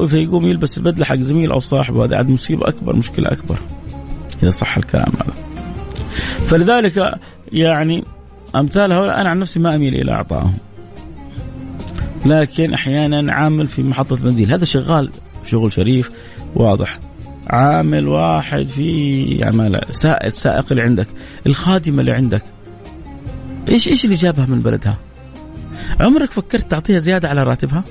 فيقوم 0.07 0.47
يلبس 0.47 0.79
البدلة 0.79 1.05
حق 1.05 1.17
زميل 1.17 1.53
أو 1.53 1.59
صاحبه. 1.59 2.05
هذا 2.05 2.17
عاد 2.17 2.29
مصيبة 2.29 2.69
أكبر 2.69 2.97
مشكلة 2.97 3.33
أكبر 3.33 3.59
إذا 4.43 4.51
صح 4.51 4.77
الكلام 4.77 5.13
هذا. 5.21 5.35
فلذلك 6.47 7.21
يعني 7.53 8.05
أمثال 8.55 8.93
هؤلاء 8.93 9.21
أنا 9.21 9.31
عن 9.31 9.39
نفسي 9.39 9.61
ما 9.61 9.75
أميل 9.75 9.95
إلى 9.95 10.13
أعطائهم. 10.13 10.55
لكن 12.27 12.75
أحيانا 12.75 13.33
عامل 13.33 13.67
في 13.69 13.83
محطة 13.83 14.17
بنزين. 14.17 14.51
هذا 14.51 14.65
شغال 14.65 15.11
شغل 15.45 15.73
شريف 15.73 16.11
واضح. 16.55 16.99
عامل 17.47 18.09
واحد 18.09 18.69
في 18.69 19.45
عمالة 19.45 19.81
سائق 19.91 20.25
السائق 20.25 20.67
اللي 20.71 20.83
عندك 20.83 21.07
الخادمة 21.47 22.01
اللي 22.01 22.13
عندك. 22.13 22.43
إيش 23.69 23.89
إيش 23.89 24.05
اللي 24.05 24.17
جابها 24.17 24.47
من 24.47 24.61
بلدها؟ 24.61 24.97
عمرك 26.01 26.31
فكرت 26.31 26.71
تعطيها 26.71 26.99
زيادة 26.99 27.29
على 27.29 27.43
راتبها؟ 27.43 27.85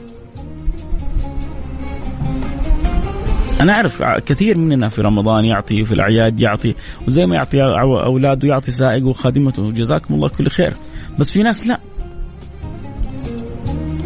أنا 3.61 3.73
أعرف 3.73 4.03
كثير 4.03 4.57
مننا 4.57 4.89
في 4.89 5.01
رمضان 5.01 5.45
يعطي 5.45 5.81
وفي 5.81 5.91
الأعياد 5.91 6.39
يعطي 6.39 6.75
وزي 7.07 7.25
ما 7.25 7.35
يعطي 7.35 7.63
أولاده 7.63 8.47
يعطي 8.47 8.71
سائق 8.71 9.05
وخادمته 9.05 9.71
جزاكم 9.71 10.13
الله 10.13 10.27
كل 10.27 10.47
خير. 10.49 10.73
بس 11.19 11.31
في 11.31 11.43
ناس 11.43 11.67
لا. 11.67 11.79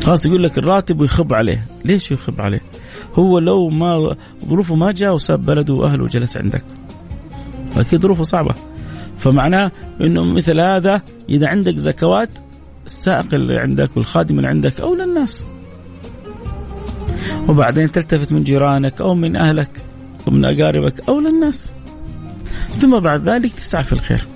خلاص 0.04 0.26
يقول 0.26 0.44
لك 0.44 0.58
الراتب 0.58 1.00
ويخب 1.00 1.34
عليه. 1.34 1.68
ليش 1.86 2.12
يخب 2.12 2.42
عليه؟ 2.42 2.62
هو 3.16 3.40
لو 3.40 3.70
ما 3.70 4.16
ظروفه 4.46 4.76
ما 4.76 4.92
جاء 4.92 5.14
وساب 5.14 5.46
بلده 5.46 5.74
وأهله 5.74 6.04
وجلس 6.04 6.38
عندك. 6.38 6.64
أكيد 7.78 8.02
ظروفه 8.02 8.24
صعبة. 8.24 8.56
فمعناه 9.18 9.72
إنه 10.02 10.24
مثل 10.24 10.60
هذا 10.60 11.02
إذا 11.30 11.48
عندك 11.48 11.76
زكوات 11.76 12.30
السائق 12.90 13.34
اللي 13.34 13.58
عندك 13.58 13.90
والخادم 13.98 14.38
اللي 14.38 14.48
عندك 14.48 14.82
اولى 14.82 15.04
الناس 15.04 15.46
وبعدين 17.48 17.92
تلتفت 17.92 18.32
من 18.32 18.44
جيرانك 18.44 19.02
أو 19.02 19.16
من 19.16 19.36
أهلك 19.36 19.72
ومن 20.28 20.46
أقاربك 20.46 21.10
اولى 21.10 21.30
الناس 21.30 21.72
ثم 22.78 23.00
بعد 23.00 23.30
ذلك 23.30 23.52
تسعى 23.54 23.84
في 23.84 23.94
الخير. 23.94 24.28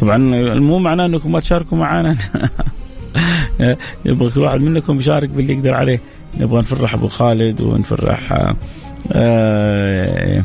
طبعا 0.00 0.18
مو 0.54 0.78
معناه 0.78 1.06
أنكم 1.06 1.32
ما 1.32 1.40
تشاركوا 1.40 1.78
معنا 1.78 2.16
يبغى 4.04 4.30
كل 4.30 4.40
واحد 4.40 4.60
منكم 4.60 5.00
يشارك 5.00 5.28
باللي 5.28 5.52
يقدر 5.52 5.74
عليه. 5.74 6.00
نبغى 6.38 6.58
نفرح 6.58 6.94
أبو 6.94 7.08
خالد 7.08 7.60
ونفرح 7.60 8.32
آه, 8.32 8.56
آه، 9.12 10.44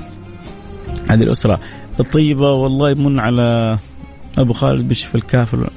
هذه 1.08 1.24
الأسرة 1.24 1.60
الطيبة. 2.00 2.52
والله 2.52 2.92
يمن 2.92 3.20
على 3.20 3.78
أبو 4.38 4.54
خالد 4.54 4.88
بالشفاء 4.88 5.16
الكافل 5.16 5.68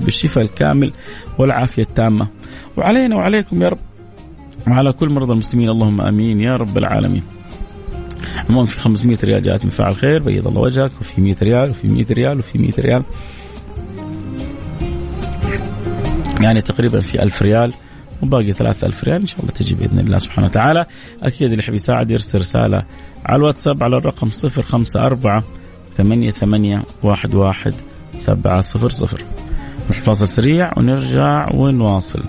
بالشفاء 0.00 0.44
الكامل 0.44 0.92
والعافية 1.38 1.82
التامة. 1.82 2.28
وعلينا 2.76 3.16
وعليكم 3.16 3.62
يا 3.62 3.68
رب 3.68 3.78
وعلى 4.68 4.92
كل 4.92 5.10
مرضى 5.10 5.32
المسلمين 5.32 5.68
اللهم 5.68 6.00
آمين 6.00 6.40
يا 6.40 6.56
رب 6.56 6.78
العالمين. 6.78 7.22
عموما 8.50 8.66
في 8.66 8.80
500 8.80 9.18
ريال 9.24 9.42
جاءت 9.42 9.64
من 9.64 9.70
فاعل 9.70 9.96
خير 9.96 10.22
بيض 10.22 10.48
الله 10.48 10.60
وجهك 10.60 10.90
وفي 11.00 11.20
100 11.20 11.36
ريال 11.42 11.70
وفي 11.70 11.88
100 11.88 12.06
ريال 12.10 12.38
وفي 12.38 12.58
100 12.58 12.72
ريال. 12.78 13.02
يعني 16.40 16.60
تقريبا 16.60 17.00
في 17.00 17.22
ألف 17.22 17.42
ريال 17.42 17.72
وباقي 18.22 18.52
ثلاثة 18.52 18.86
ألف 18.86 19.04
ريال 19.04 19.20
إن 19.20 19.26
شاء 19.26 19.40
الله 19.40 19.52
تجي 19.52 19.74
بإذن 19.74 19.98
الله 19.98 20.18
سبحانه 20.18 20.46
وتعالى. 20.46 20.86
أكيد 21.22 21.50
اللي 21.50 21.62
يحب 21.62 21.74
يساعد 21.74 22.10
يرسل 22.10 22.38
رسالة 22.38 22.82
على 23.26 23.36
الواتساب 23.36 23.82
على 23.82 23.96
الرقم 23.96 24.30
صفر 24.30 24.62
خمسة 24.62 25.06
أربعة 25.06 25.44
ثمانية 25.96 26.30
ثمانية 26.30 26.84
واحد 27.02 27.34
واحد 27.34 27.74
سبعة 28.16 28.60
صفر 28.60 28.90
صفر. 28.90 29.24
نروح 29.90 30.00
فاصل 30.00 30.28
سريع 30.28 30.72
ونرجع 30.76 31.48
ونواصل. 31.54 32.22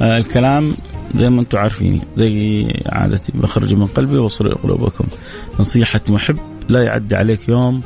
آه 0.00 0.18
الكلام 0.18 0.72
زي 1.14 1.30
ما 1.30 1.40
أنتم 1.40 1.58
عارفيني 1.58 2.00
زي 2.16 2.66
عادتي 2.86 3.32
بخرج 3.32 3.74
من 3.74 3.86
قلبي 3.86 4.18
وصل 4.18 4.54
قلوبكم. 4.54 5.04
نصيحة 5.60 6.00
محب 6.08 6.38
لا 6.68 6.82
يعدي 6.82 7.16
عليك 7.16 7.48
يوم 7.48 7.82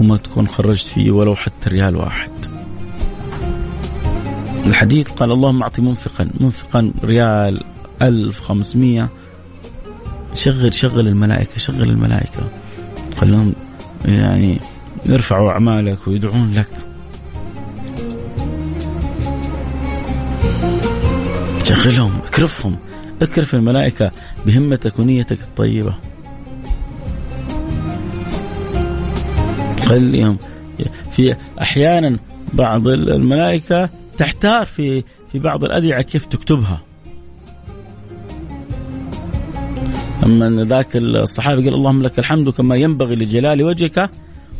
وما 0.00 0.16
تكون 0.16 0.46
خرجت 0.48 0.86
فيه 0.86 1.10
ولو 1.10 1.34
حتى 1.34 1.70
ريال 1.70 1.96
واحد. 1.96 2.30
الحديث 4.66 5.10
قال 5.10 5.32
اللهم 5.32 5.62
أعطي 5.62 5.82
منفقا 5.82 6.30
منفقا 6.40 6.92
ريال 7.04 7.60
1500 8.02 9.08
شغل 10.34 10.74
شغل 10.74 11.08
الملائكة 11.08 11.58
شغل 11.58 11.82
الملائكة. 11.82 12.50
خلهم 13.16 13.54
يعني 14.04 14.60
يرفعوا 15.08 15.50
أعمالك 15.50 16.08
ويدعون 16.08 16.54
لك. 16.54 16.68
شغلهم 21.64 22.20
اكرفهم 22.26 22.76
اكرف 23.22 23.54
الملائكة 23.54 24.10
بهمتك 24.46 24.98
ونيتك 24.98 25.40
الطيبة. 25.40 25.94
خليهم 29.86 30.38
في 31.10 31.36
أحيانا 31.62 32.18
بعض 32.52 32.88
الملائكة 32.88 33.90
تحتار 34.18 34.66
في 34.66 35.04
في 35.32 35.38
بعض 35.38 35.64
الأدعية 35.64 36.02
كيف 36.02 36.26
تكتبها. 36.26 36.80
أما 40.24 40.64
ذاك 40.64 40.96
الصحابي 40.96 41.62
قال 41.62 41.74
اللهم 41.74 42.02
لك 42.02 42.18
الحمد 42.18 42.50
كما 42.50 42.76
ينبغي 42.76 43.16
لجلال 43.16 43.62
وجهك 43.62 44.10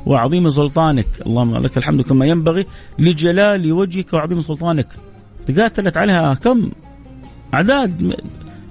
وعظيم 0.06 0.50
سلطانك. 0.50 1.06
اللهم 1.26 1.56
لك 1.56 1.78
الحمد 1.78 2.02
كما 2.02 2.26
ينبغي 2.26 2.66
لجلال 2.98 3.72
وجهك 3.72 4.12
وعظيم 4.12 4.42
سلطانك. 4.42 4.88
تقاتلت 5.46 5.96
عليها 5.96 6.34
كم؟ 6.34 6.70
أعداد 7.54 8.16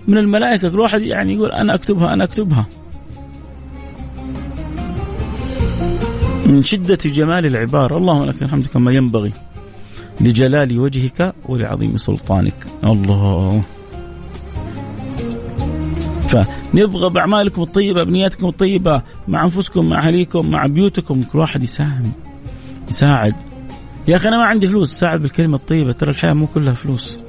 من 0.08 0.18
الملائكة. 0.18 0.70
كل 0.70 0.80
واحد 0.80 1.02
يعني 1.02 1.34
يقول 1.34 1.52
أنا 1.52 1.76
أكتبها 1.76 2.14
أنا 2.14 2.24
أكتبها. 2.24 2.66
من 6.46 6.64
شدة 6.64 6.98
جمال 7.06 7.46
العبارة 7.46 7.98
اللهم 7.98 8.24
لك 8.24 8.44
الحمد 8.44 8.68
كما 8.68 8.92
ينبغي 8.92 9.32
لجلال 10.22 10.80
وجهك 10.80 11.34
ولعظيم 11.46 11.98
سلطانك. 11.98 12.66
الله. 12.84 13.64
فنبغى 16.44 17.10
بأعمالكم 17.10 17.62
الطيبة 17.62 18.04
بنياتكم 18.04 18.48
الطيبة 18.48 19.02
مع 19.28 19.44
أنفسكم 19.44 19.90
مع 19.90 20.08
أهليكم 20.08 20.52
مع 20.52 20.66
بيوتكم. 20.66 21.24
كل 21.24 21.40
واحد 21.40 21.64
يساهم 21.64 22.12
يساعد. 22.90 23.36
يا 24.08 24.16
أخي 24.16 24.28
أنا 24.28 24.38
ما 24.38 24.44
عندي 24.44 24.68
فلوس 24.68 24.92
ساعد 24.92 25.22
بالكلمة 25.22 25.58
الطيبة. 25.58 25.92
ترى 25.92 26.12
الحياة 26.12 26.34
مو 26.34 26.48
كلها 26.48 26.74
فلوس. 26.74 27.20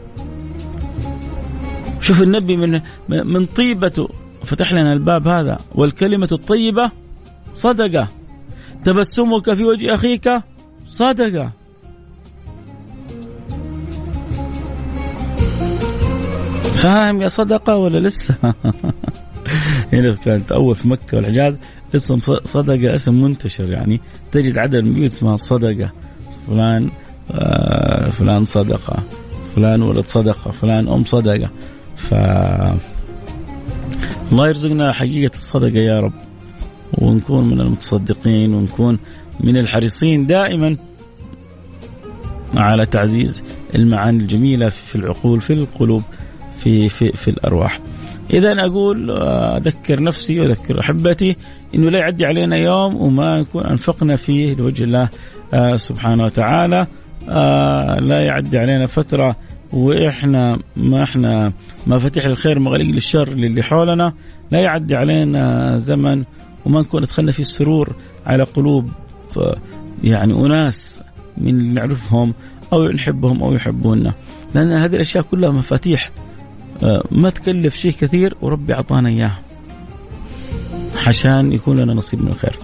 شوف 2.01 2.23
النبي 2.23 2.57
من 2.57 2.81
من 3.09 3.47
طيبته 3.47 4.09
فتح 4.45 4.73
لنا 4.73 4.93
الباب 4.93 5.29
هذا. 5.29 5.59
والكلمة 5.75 6.29
الطيبة 6.33 6.91
صدقة. 7.55 8.09
تبسمك 8.85 9.55
في 9.55 9.65
وجه 9.65 9.95
أخيك 9.95 10.31
صدقة. 10.87 11.51
فاهم 16.87 17.23
يا 17.23 17.29
صدقة 17.29 17.77
ولا 17.77 17.99
لسه؟ 17.99 18.35
هنا 19.93 20.15
كانت 20.25 20.53
أول 20.53 20.77
في 20.77 20.89
مكة 20.89 21.17
والحجاز. 21.17 21.59
اسم 21.95 22.19
صدقة 22.45 22.95
اسم 22.95 23.23
منتشر 23.23 23.71
يعني. 23.71 24.01
تجد 24.33 24.59
عدد 24.59 24.85
من 24.85 24.89
البيوت 24.89 25.13
اسمها 25.13 25.37
صدقة. 25.37 25.93
فلان 26.47 26.91
آه 27.31 28.11
فلان 28.11 28.45
صدقة. 28.45 29.03
فلان 29.57 29.83
ولد 29.83 30.05
صدقة. 30.05 30.51
فلان 30.51 30.89
أم 30.89 31.05
صدقة. 31.05 31.51
ف 31.97 32.15
الله 34.33 34.49
يرزقنا 34.49 34.93
حقيقة 34.93 35.35
الصدقة 35.35 35.79
يا 35.79 36.01
رب. 36.01 36.13
ونكون 36.93 37.49
من 37.49 37.61
المتصدقين 37.61 38.55
ونكون 38.55 38.99
من 39.41 39.57
الحريصين 39.57 40.27
دائما 40.27 40.77
على 42.55 42.87
تعزيز 42.87 43.45
المعاني 43.75 44.19
الجميلة 44.19 44.69
في 44.69 44.97
العقول 44.97 45.41
في 45.41 45.53
القلوب. 45.53 46.03
في 46.67 46.89
في 46.89 47.13
في 47.13 47.29
الأرواح. 47.29 47.81
إذا 48.31 48.67
أقول 48.67 49.11
آه، 49.11 49.57
أذكر 49.57 50.03
نفسي 50.03 50.41
وأذكر 50.41 50.81
أحبتي 50.81 51.37
إنه 51.75 51.91
لا 51.91 51.99
يعدي 51.99 52.27
علينا 52.27 52.57
يوم 52.57 52.97
وما 52.97 53.41
نكون 53.41 53.67
أنفقنا 53.67 54.17
فيه 54.17 54.55
لوجه 54.55 54.85
الله 54.85 55.09
آه، 55.55 55.77
سبحانه 55.77 56.25
وتعالى. 56.25 56.87
آه، 57.29 58.01
لا 58.01 58.21
يعدي 58.21 58.59
علينا 58.59 58.87
فترة 58.87 59.37
وإحنا 59.73 60.59
ما 60.77 61.03
إحنا 61.03 61.53
مفاتيح 61.87 62.25
الخير 62.25 62.59
مغاليق 62.59 62.87
للشر 62.87 63.29
للي 63.29 63.63
حولنا. 63.63 64.13
لا 64.51 64.61
يعدي 64.61 64.97
علينا 64.97 65.79
زمن 65.79 66.25
وما 66.65 66.81
نكون 66.81 67.03
ادخلنا 67.03 67.33
في 67.33 67.41
السرور 67.41 67.97
على 68.27 68.43
قلوب 68.43 68.91
يعني 70.05 70.35
أناس 70.35 71.03
من 71.39 71.49
اللي 71.49 71.73
نعرفهم 71.73 72.35
أو 72.73 72.89
نحبهم 72.89 73.43
أو 73.43 73.53
يحبوننا 73.53 74.15
لأن 74.55 74.73
هذه 74.73 74.95
الأشياء 74.95 75.25
كلها 75.25 75.51
مفاتيح. 75.51 76.11
ما 77.11 77.31
تكلف 77.31 77.77
شيء 77.77 77.93
كثير 77.93 78.35
وربي 78.43 78.75
أعطانا 78.75 79.09
اياه 79.09 79.33
عشان 81.07 81.53
يكون 81.53 81.77
لنا 81.77 81.95
نصيب 81.95 82.23
من 82.23 82.29
الخير. 82.29 82.57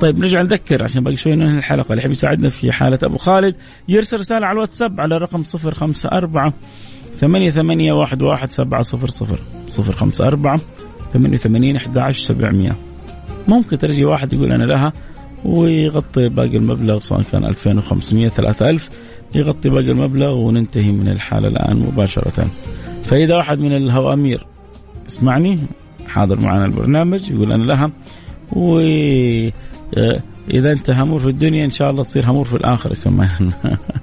طيب 0.00 0.18
نرجع 0.18 0.42
نذكر 0.42 0.82
عشان 0.82 1.04
باقي 1.04 1.16
شوي 1.16 1.34
ننهي 1.34 1.58
الحلقة. 1.58 1.90
اللي 1.90 2.02
يحب 2.02 2.10
يساعدنا 2.10 2.48
في 2.48 2.72
حالة 2.72 2.98
أبو 3.02 3.16
خالد 3.16 3.56
يرسل 3.88 4.20
رسالة 4.20 4.46
على 4.46 4.54
الواتساب 4.54 5.00
على 5.00 5.18
رقم 5.18 5.42
054 5.54 6.52
ثمانية 7.16 7.50
ثمانية 7.50 7.92
واحد 7.92 8.22
واحد 8.22 8.50
سبعة 8.50 8.82
صفر 8.82 9.08
صفر. 9.08 9.38
صفر 9.68 9.96
خمسة 9.96 10.26
أربعة 10.26 10.60
ثمانية 11.12 11.36
وثمانين 11.36 11.76
أحد 11.76 11.98
عشر 11.98 12.24
سبعمية. 12.24 12.76
ممكن 13.48 13.78
ترجي 13.78 14.04
واحد 14.04 14.32
يقول 14.32 14.52
أنا 14.52 14.64
لها 14.64 14.92
ويغطي 15.44 16.28
باقي 16.28 16.56
المبلغ 16.56 16.98
سواء 16.98 17.22
كان 17.22 17.44
2500 17.44 18.28
3000 18.28 18.88
يغطي 19.34 19.68
باقي 19.68 19.90
المبلغ 19.90 20.38
وننتهي 20.38 20.92
من 20.92 21.08
الحالة 21.08 21.48
الآن 21.48 21.76
مباشرة. 21.76 22.48
فإذا 23.04 23.36
واحد 23.36 23.58
من 23.58 23.76
الهوامير 23.76 24.46
اسمعني 25.08 25.58
حاضر 26.08 26.40
معنا 26.40 26.66
البرنامج 26.66 27.30
يقول 27.30 27.52
أنا 27.52 27.64
لها 27.64 27.90
و 28.52 28.78
آه، 29.98 30.20
إذا 30.50 30.72
أنت 30.72 30.90
همور 30.90 31.20
في 31.20 31.28
الدنيا 31.28 31.64
إن 31.64 31.70
شاء 31.70 31.90
الله 31.90 32.02
تصير 32.02 32.30
همور 32.30 32.44
في 32.44 32.54
الآخرة 32.54 32.96
كمان 33.04 33.50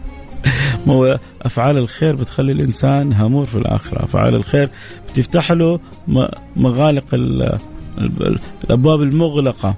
هو 0.88 1.20
أفعال 1.42 1.78
الخير 1.78 2.16
بتخلي 2.16 2.52
الإنسان 2.52 3.14
همور 3.14 3.44
في 3.44 3.56
الآخرة، 3.56 4.04
أفعال 4.04 4.36
الخير 4.36 4.70
بتفتح 5.10 5.52
له 5.52 5.80
مغالق 6.56 7.06
الأبواب 7.98 9.02
المغلقة. 9.02 9.76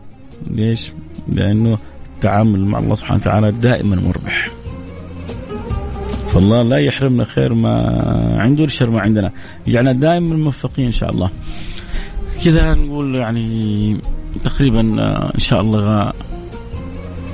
ليش؟ 0.47 0.91
لأنه 1.27 1.77
التعامل 2.15 2.65
مع 2.65 2.79
الله 2.79 2.95
سبحانه 2.95 3.21
وتعالى 3.21 3.51
دائما 3.51 3.95
مربح. 3.95 4.49
فالله 6.39 6.63
لا 6.63 6.77
يحرمنا 6.77 7.23
خير 7.23 7.53
ما 7.53 8.37
عنده 8.41 8.63
الشر 8.63 8.89
ما 8.89 9.01
عندنا. 9.01 9.31
يعني 9.67 9.93
دائما 9.93 10.35
موفقين 10.35 10.85
إن 10.85 10.91
شاء 10.91 11.09
الله. 11.09 11.29
كذا 12.45 12.73
نقول 12.73 13.15
يعني 13.15 14.01
تقريبا 14.43 15.01
آه، 15.01 15.31
إن 15.35 15.39
شاء 15.39 15.61
الله 15.61 16.11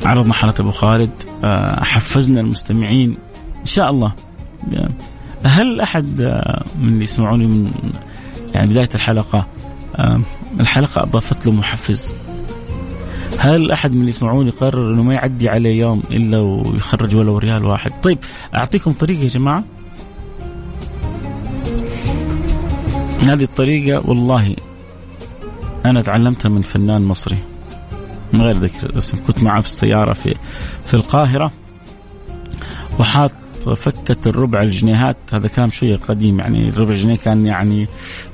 عرضنا 0.06 0.34
حالة 0.34 0.54
أبو 0.60 0.72
خالد 0.72 1.12
آه، 1.44 1.84
حفزنا 1.84 2.42
المستمعين. 2.42 3.18
إن 3.62 3.66
شاء 3.66 3.90
الله. 3.90 4.14
هل 5.46 5.82
أحد 5.82 6.22
آه، 6.22 6.64
من 6.82 6.88
اللي 6.88 7.04
يسمعوني 7.04 7.46
من 7.46 7.72
يعني 8.54 8.70
بداية 8.70 8.90
الحلقة 8.96 9.48
الحلقة 10.60 11.04
أضافت 11.04 11.46
له 11.46 11.52
محفز؟ 11.52 12.16
هل 13.46 13.72
أحد 13.72 13.92
من 13.92 13.98
اللي 13.98 14.10
يسمعوني 14.10 14.50
قرر 14.50 14.94
إنه 14.94 15.04
ما 15.04 15.14
يعدي 15.14 15.50
عليه 15.50 15.80
يوم 15.80 16.04
إلا 16.12 16.40
ويخرج 16.40 17.16
ولو 17.16 17.38
ريال 17.38 17.66
واحد؟ 17.66 17.92
طيب 18.04 18.18
أعطيكم 18.56 18.92
طريقة 18.92 19.24
يا 19.24 19.28
جماعة. 19.28 19.64
هذه 23.24 23.44
الطريقة 23.44 24.10
والله 24.10 24.56
أنا 25.86 26.02
تعلمتها 26.02 26.50
من 26.50 26.62
فنان 26.62 27.02
مصري 27.02 27.38
من 28.34 28.42
غير 28.42 28.56
ذكر 28.56 28.98
اسم 28.98 29.18
كنت 29.28 29.44
معه 29.44 29.62
في 29.62 29.68
السيارة 29.68 30.14
في 30.14 30.36
في 30.86 30.94
القاهرة 30.94 31.52
وحاط 33.00 33.32
فكت 33.74 34.28
الربع 34.28 34.60
الجنيهات. 34.60 35.18
هذا 35.34 35.48
كلام 35.48 35.70
شوية 35.70 35.96
قديم 35.96 36.40
يعني. 36.40 36.70
الربع 36.70 36.94
جنيه 36.94 37.16
كان 37.16 37.46
يعني 37.46 37.88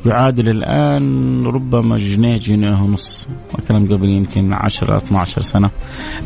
يعادل 0.05 0.49
الآن 0.49 1.43
ربما 1.45 1.97
جنيه 1.97 2.37
جنيه 2.37 2.81
ونص. 2.81 3.27
الكلام 3.59 3.93
قبل 3.93 4.09
يمكن 4.09 4.53
10 4.53 4.97
12 4.97 5.41
سنة. 5.41 5.69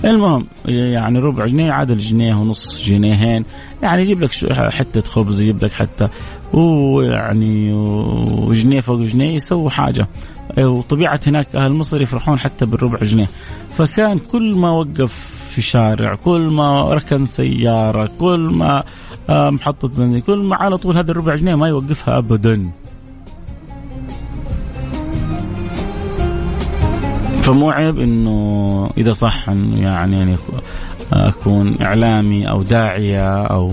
المهم 0.06 0.48
يعني 0.66 1.20
ربع 1.20 1.46
جنيه 1.46 1.66
يعادل 1.66 1.98
جنيه 1.98 2.36
ونص 2.36 2.86
جنيهين. 2.86 3.46
يعني 3.84 4.02
يجيب 4.02 4.24
لك 4.24 4.32
حتة 4.54 5.02
خبز 5.02 5.42
يجيب 5.42 5.64
لك 5.64 5.72
حتى 5.72 6.10
ويعني 6.54 7.74
وجنيه 7.74 8.82
فوق 8.82 9.00
جنيه 9.00 9.36
يسوي 9.36 9.70
حاجة. 9.70 10.08
وطبيعة 10.58 11.20
هناك 11.28 11.56
أهل 11.56 11.74
مصر 11.74 12.02
يفرحون 12.02 12.40
حتى 12.40 12.66
بالربع 12.66 13.00
جنيه. 13.00 13.28
فكان 13.74 14.20
كل 14.20 14.56
ما 14.56 14.70
وقف 14.72 15.35
في 15.56 15.62
شارع 15.62 16.16
كل 16.16 16.42
ما 16.42 16.94
ركن 16.94 17.26
سيارة 17.26 18.10
كل 18.20 18.40
ما 18.40 18.84
آه، 19.30 19.50
محطة 19.50 19.88
بنزين 19.88 20.22
كل 20.22 20.38
ما 20.38 20.56
على 20.56 20.78
طول 20.78 20.98
هذا 20.98 21.12
الربع 21.12 21.36
جنيه 21.36 21.56
ما 21.56 21.68
يوقفها 21.68 22.18
أبدا 22.18 22.70
فمو 27.42 27.72
عيب 27.72 28.00
إنه 28.00 28.90
إذا 28.98 29.12
صح 29.12 29.50
يعني, 29.50 29.82
يعني 29.82 30.36
أكون 31.14 31.82
إعلامي 31.82 32.50
أو 32.50 32.64
داعية 32.64 33.46
أو 33.46 33.72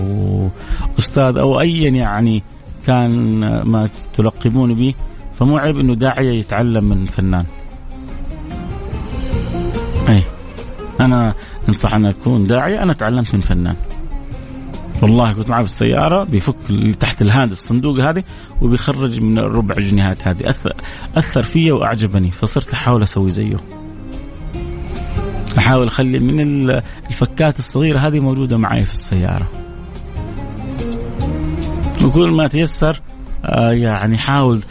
أستاذ 0.99 1.37
أو 1.37 1.61
ايا 1.61 1.89
يعني 1.89 2.43
كان 2.87 3.39
ما 3.61 3.89
تلقبوني 4.13 4.73
به 4.73 4.93
فمو 5.39 5.57
عيب 5.57 5.79
إنه 5.79 5.95
داعية 5.95 6.39
يتعلم 6.39 6.83
من 6.83 7.05
فنان. 7.05 7.45
أي 10.09 10.23
أنا 10.99 11.33
انصح 11.69 11.93
أن 11.93 12.05
أكون 12.05 12.47
داعية 12.47 12.83
أنا 12.83 12.93
تعلمت 12.93 13.35
من 13.35 13.41
فنان. 13.41 13.75
والله 15.01 15.33
كنت 15.33 15.49
معه 15.49 15.63
في 15.63 15.69
السيارة 15.69 16.23
بيفك 16.23 16.55
اللي 16.69 16.93
تحت 16.93 17.21
الهاند 17.21 17.51
الصندوق 17.51 17.99
هذه 17.99 18.23
وبيخرج 18.61 19.19
من 19.21 19.37
الربع 19.37 19.75
جنيهات 19.75 20.27
هذه 20.27 20.49
اثر 20.49 20.73
أثر 21.15 21.43
فيا 21.43 21.73
وأعجبني 21.73 22.31
فصرت 22.31 22.73
أحاول 22.73 23.03
أسوي 23.03 23.29
زيه. 23.29 23.57
أحاول 25.57 25.87
أخلي 25.87 26.19
من 26.19 26.69
الفكات 27.09 27.59
الصغيرة 27.59 27.99
هذه 27.99 28.19
موجودة 28.19 28.57
معي 28.57 28.85
في 28.85 28.93
السيارة. 28.93 29.47
وكل 32.03 32.31
ما 32.31 32.47
تيسر 32.47 33.01
آه، 33.45 33.71
يعني 33.71 34.17
حاول 34.17 34.61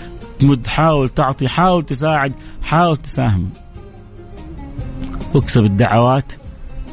تمد 0.41 0.67
حاول 0.67 1.09
تعطي 1.09 1.49
حاول 1.49 1.87
تساعد 1.87 2.33
حاول 2.63 2.97
تساهم 2.97 3.51
واكسب 5.35 5.65
الدعوات 5.65 6.33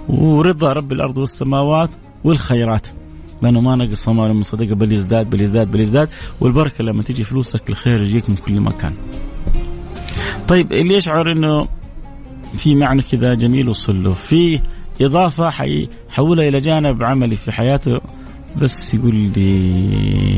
ورضا 0.10 0.74
رب 0.74 0.91
الأرض 0.91 1.17
والسماوات 1.17 1.89
والخيرات. 2.24 2.88
لأنه 3.41 3.62
ما 3.62 3.76
نقص 3.76 4.10
مال 4.10 4.34
من 4.34 4.43
صدقه 4.43 4.76
بل 4.76 4.91
يزداد 4.91 5.30
بل 5.30 5.41
يزداد 5.41 5.72
بل 5.72 5.80
يزداد. 5.80 6.10
والبركة 6.39 6.84
لما 6.84 7.04
تجي 7.04 7.24
فلوسك 7.24 7.69
الخير 7.69 8.02
يجيك 8.02 8.30
من 8.30 8.36
كل 8.36 8.62
مكان. 8.62 8.93
طيب 10.48 10.74
اللي 10.74 10.93
يشعر 10.93 11.32
إنه 11.32 11.67
في 12.58 12.76
معنى 12.76 13.02
كذا 13.02 13.34
جميل 13.34 13.69
وصل 13.69 14.04
له 14.04 14.12
في 14.12 14.60
إضافة 15.02 15.50
حيحولها 15.50 16.48
إلى 16.48 16.60
جانب 16.60 17.04
عملي 17.04 17.36
في 17.36 17.52
حياته. 17.52 18.02
بس 18.62 18.93
يقول 18.93 19.15
لي 19.15 20.38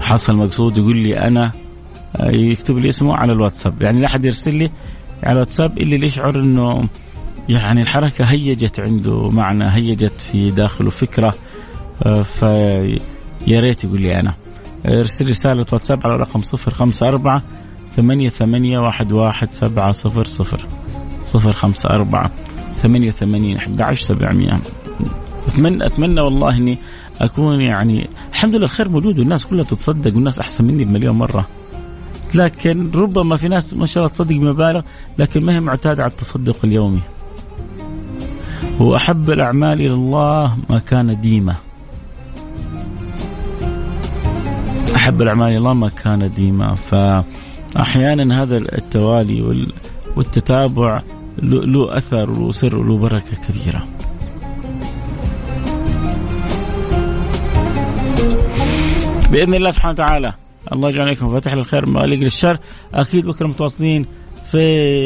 حصل 0.00 0.36
مقصود 0.36 0.78
يقول 0.78 0.96
لي 0.96 1.18
أنا 1.18 1.52
يكتب 2.20 2.78
لي 2.78 2.88
اسمه 2.88 3.16
على 3.16 3.32
الواتساب. 3.32 3.82
يعني 3.82 4.00
لا 4.00 4.06
أحد 4.06 4.24
يرسل 4.24 4.54
لي 4.54 4.70
على 5.22 5.32
الواتساب 5.32 5.78
إلا 5.78 5.94
اللي 5.94 6.06
يشعر 6.06 6.40
إنه 6.40 6.88
يعني 7.48 7.82
الحركة 7.82 8.24
هيجت 8.24 8.80
عنده 8.80 9.30
معنى 9.30 9.74
هيجت 9.74 10.20
في 10.20 10.50
داخله 10.50 10.90
فكرة. 10.90 11.34
آه، 12.02 12.22
فيا 12.22 13.60
ريت 13.60 13.84
يقول 13.84 14.00
لي 14.00 14.20
أنا. 14.20 14.34
ارسل 14.86 15.28
رسالة 15.28 15.66
واتساب 15.72 16.06
على 16.06 16.16
رقم 16.16 16.40
054 16.40 17.42
ثمانية 17.96 18.28
ثمانية 18.28 18.78
واحد 18.78 19.12
واحد 19.12 19.52
سبعة 19.52 19.92
صفر 19.92 20.24
صفر. 20.24 20.66
صفر 21.22 21.52
خمسة 21.52 21.90
أربعة 21.90 22.30
ثمانية 22.82 23.08
وثمانين 23.08 23.56
أحد 23.56 23.80
عشر 23.80 24.02
سبعمية. 24.02 24.60
أتمنى 25.46 25.86
أتمنى 25.86 26.20
والله 26.20 26.56
إني 26.56 26.78
أكون 27.20 27.60
يعني 27.60 28.06
الحمد 28.30 28.54
لله 28.54 28.64
الخير 28.64 28.88
موجود 28.88 29.18
والناس 29.18 29.46
كلها 29.46 29.64
بتتصدق 29.64 30.14
والناس 30.14 30.38
أحسن 30.38 30.64
مني 30.64 30.84
بمليون 30.84 31.16
مرة. 31.16 31.48
لكن 32.34 32.90
ربما 32.94 33.36
في 33.36 33.48
ناس 33.48 33.74
ما 33.74 33.86
شاء 33.86 34.04
الله 34.04 34.14
تصدق 34.14 34.36
بمبالغ 34.36 34.82
لكن 35.18 35.44
ما 35.44 35.52
هي 35.52 35.60
معتادة 35.60 36.02
على 36.02 36.10
التصدق 36.12 36.56
اليومي. 36.64 37.00
وأحب 38.80 39.30
الأعمال 39.30 39.80
إلى 39.80 39.92
الله 39.94 40.56
ما 40.70 40.78
كان 40.78 41.20
ديمه. 41.20 41.56
أحب 44.96 45.22
الأعمال 45.22 45.48
إلى 45.48 45.58
الله 45.58 45.74
ما 45.74 45.88
كان 45.88 46.30
ديمه 46.30 46.74
فأحيانا 46.74 48.42
هذا 48.42 48.56
التوالي 48.56 49.66
والتتابع 50.16 51.02
له 51.42 51.98
أثر 51.98 52.30
وله 52.30 52.52
سر 52.52 52.76
وله 52.76 52.96
بركة 52.96 53.36
كبيرة. 53.48 53.86
بإذن 59.32 59.54
الله 59.54 59.70
سبحانه 59.70 59.92
وتعالى 59.92 60.32
الله 60.72 60.88
يجعل 60.88 61.02
عليكم 61.02 61.32
فاتح 61.32 61.54
للخير 61.54 61.88
مالك 61.88 62.18
للشر 62.18 62.58
أكيد 62.94 63.26
بكرة 63.26 63.46
متواصلين 63.46 64.06
في 64.50 64.58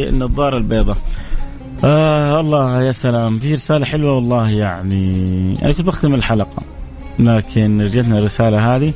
النظارة 0.09 0.57
البيضاء 0.57 0.97
آه 1.85 2.41
الله 2.41 2.83
يا 2.83 2.93
سلام. 2.93 3.39
في 3.39 3.55
رسالة 3.55 3.85
حلوة 3.87 4.15
والله 4.15 4.51
يعني. 4.51 5.59
أنا 5.63 5.73
كنت 5.73 5.87
بختم 5.87 6.15
الحلقة 6.15 6.63
لكن 7.19 7.87
جتنا 7.87 8.19
الرسالة 8.19 8.77
هذه. 8.77 8.93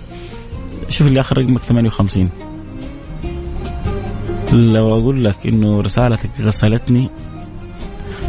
شوف 0.89 1.07
اللي 1.07 1.21
آخر 1.21 1.39
رقمك 1.39 1.61
58 1.61 2.31
لو 4.53 4.99
أقول 4.99 5.25
لك 5.25 5.47
إنه 5.47 5.81
رسالتك 5.81 6.31
غسلتني 6.41 7.09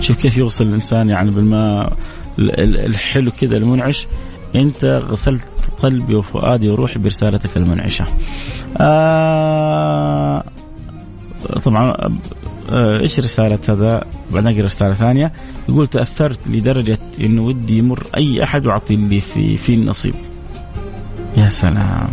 شوف 0.02 0.18
كيف 0.18 0.38
يوصل 0.38 0.64
الإنسان 0.64 1.10
يعني 1.10 1.32
بالماء 1.32 1.94
الحلو 2.40 3.32
كذا 3.32 3.58
المنعش. 3.58 4.08
أنت 4.56 4.86
غسلت 4.86 5.50
قلبي 5.80 6.16
وفؤادي 6.16 6.70
وروحي 6.70 7.00
برسالتك 7.00 7.58
المنعشة. 7.58 8.06
آه 8.82 10.44
طبعا 11.66 11.96
إيش 12.72 13.20
رسالة 13.20 13.60
هذا؟ 13.70 14.04
بعدين 14.32 14.54
اقرا 14.54 14.66
رسالة 14.66 14.94
ثانية 14.94 15.34
يقول 15.70 15.88
تأثرت 15.88 16.40
لدرجة 16.48 16.98
انه 17.22 17.42
ودي 17.42 17.78
يمر 17.78 18.04
أي 18.18 18.44
أحد 18.44 18.66
وأعطي 18.66 18.94
اللي 18.94 19.20
في 19.20 19.58
في 19.58 19.74
النصيب. 19.74 20.16
يا 21.38 21.48
سلام. 21.48 22.10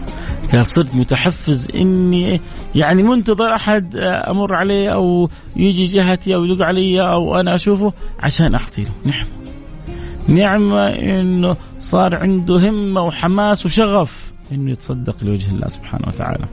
قال 0.53 0.67
صرت 0.67 0.95
متحفز 0.95 1.69
إني 1.75 2.41
يعني 2.75 3.03
منتظر 3.03 3.55
أحد 3.55 3.97
أمر 4.29 4.55
عليه 4.55 4.95
أو 4.95 5.31
يجي 5.57 5.85
جهتي 5.85 6.35
أو 6.35 6.45
يدق 6.45 6.65
علي 6.65 7.01
أو 7.01 7.41
أنا 7.41 7.55
أشوفه 7.55 7.93
عشان 8.21 8.55
اعطي 8.55 8.83
له 8.83 8.91
نعم 9.05 9.27
نعمة 10.29 10.87
إنه 10.89 11.57
صار 11.79 12.17
عنده 12.17 12.71
همة 12.71 13.03
وحماس 13.03 13.67
وشغف 13.67 14.33
إنه 14.53 14.71
يتصدق 14.71 15.17
لوجه 15.23 15.51
الله 15.51 15.69
سبحانه 15.69 16.09
وتعالى. 16.09 16.45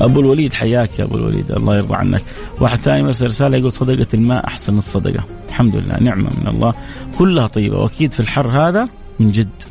أبو 0.00 0.20
الوليد 0.20 0.52
حياك 0.52 0.98
يا 0.98 1.04
أبو 1.04 1.16
الوليد 1.16 1.50
الله 1.52 1.76
يرضى 1.76 1.94
عنك. 1.94 2.22
واحد 2.60 2.78
ثاني 2.78 3.02
مرسل 3.02 3.26
رسالة 3.26 3.58
يقول 3.58 3.72
صدقة 3.72 4.06
الماء 4.14 4.46
أحسن 4.46 4.78
الصدقة. 4.78 5.24
الحمد 5.48 5.76
لله 5.76 5.98
نعمة 6.00 6.30
من 6.40 6.48
الله. 6.48 6.74
كلها 7.18 7.46
طيبة 7.46 7.78
وأكيد 7.78 8.12
في 8.12 8.20
الحر 8.20 8.48
هذا 8.48 8.88
من 9.20 9.32
جد. 9.32 9.62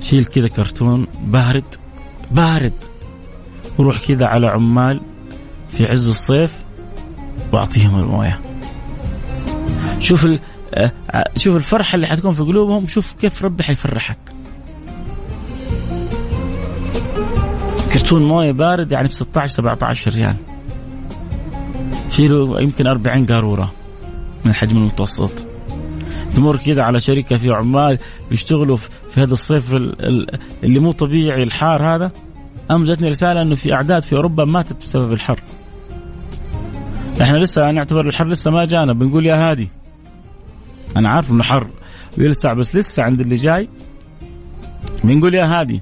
شيل 0.00 0.24
كذا 0.24 0.48
كرتون 0.48 1.06
بارد 1.24 1.74
بارد. 2.30 2.72
وروح 3.78 4.06
كذا 4.06 4.26
على 4.26 4.46
عمال 4.46 5.00
في 5.70 5.86
عز 5.86 6.08
الصيف 6.08 6.58
وأعطيهم 7.52 7.98
الموية. 7.98 8.40
شوف 9.98 10.26
آه، 10.74 10.92
شوف 11.36 11.56
الفرحة 11.56 11.96
اللي 11.96 12.06
حتكون 12.06 12.32
في 12.32 12.42
قلوبهم 12.42 12.86
شوف 12.86 13.12
كيف 13.12 13.44
ربي 13.44 13.62
حيفرحك. 13.62 14.18
كرتون 17.98 18.22
مويه 18.22 18.52
بارد 18.52 18.92
يعني 18.92 19.08
ب 19.08 19.12
16 19.12 19.52
17 19.52 20.10
ريال. 20.10 20.34
في 22.10 22.28
له 22.28 22.60
يمكن 22.60 22.86
40 22.86 23.26
قارورة 23.26 23.72
من 24.44 24.50
الحجم 24.50 24.76
المتوسط. 24.76 25.46
تمر 26.34 26.56
كذا 26.56 26.82
على 26.82 27.00
شركة 27.00 27.36
فيها 27.36 27.56
عمال 27.56 27.98
بيشتغلوا 28.30 28.76
في 28.76 29.22
هذا 29.22 29.32
الصيف 29.32 29.74
اللي 30.64 30.80
مو 30.80 30.92
طبيعي 30.92 31.42
الحار 31.42 31.94
هذا. 31.94 32.12
أم 32.70 32.84
جاتني 32.84 33.08
رسالة 33.08 33.42
أنه 33.42 33.54
في 33.54 33.72
أعداد 33.72 34.02
في 34.02 34.16
أوروبا 34.16 34.44
ماتت 34.44 34.76
بسبب 34.82 35.12
الحر. 35.12 35.40
إحنا 37.22 37.36
لسه 37.38 37.70
نعتبر 37.70 38.08
الحر 38.08 38.28
لسه 38.28 38.50
ما 38.50 38.64
جانا 38.64 38.92
بنقول 38.92 39.26
يا 39.26 39.50
هادي. 39.50 39.68
أنا 40.96 41.10
عارف 41.10 41.30
إنه 41.30 41.42
حر 41.42 41.66
ويلسع 42.18 42.52
بس 42.52 42.76
لسه 42.76 43.02
عند 43.02 43.20
اللي 43.20 43.34
جاي 43.34 43.68
بنقول 45.04 45.34
يا 45.34 45.44
هادي. 45.44 45.80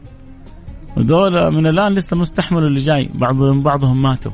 ودول 0.96 1.50
من 1.54 1.66
الآن 1.66 1.94
لسه 1.94 2.16
مستحملوا 2.16 2.68
اللي 2.68 2.80
جاي. 2.80 3.08
بعضهم 3.14 3.62
بعضهم 3.62 4.02
ماتوا. 4.02 4.32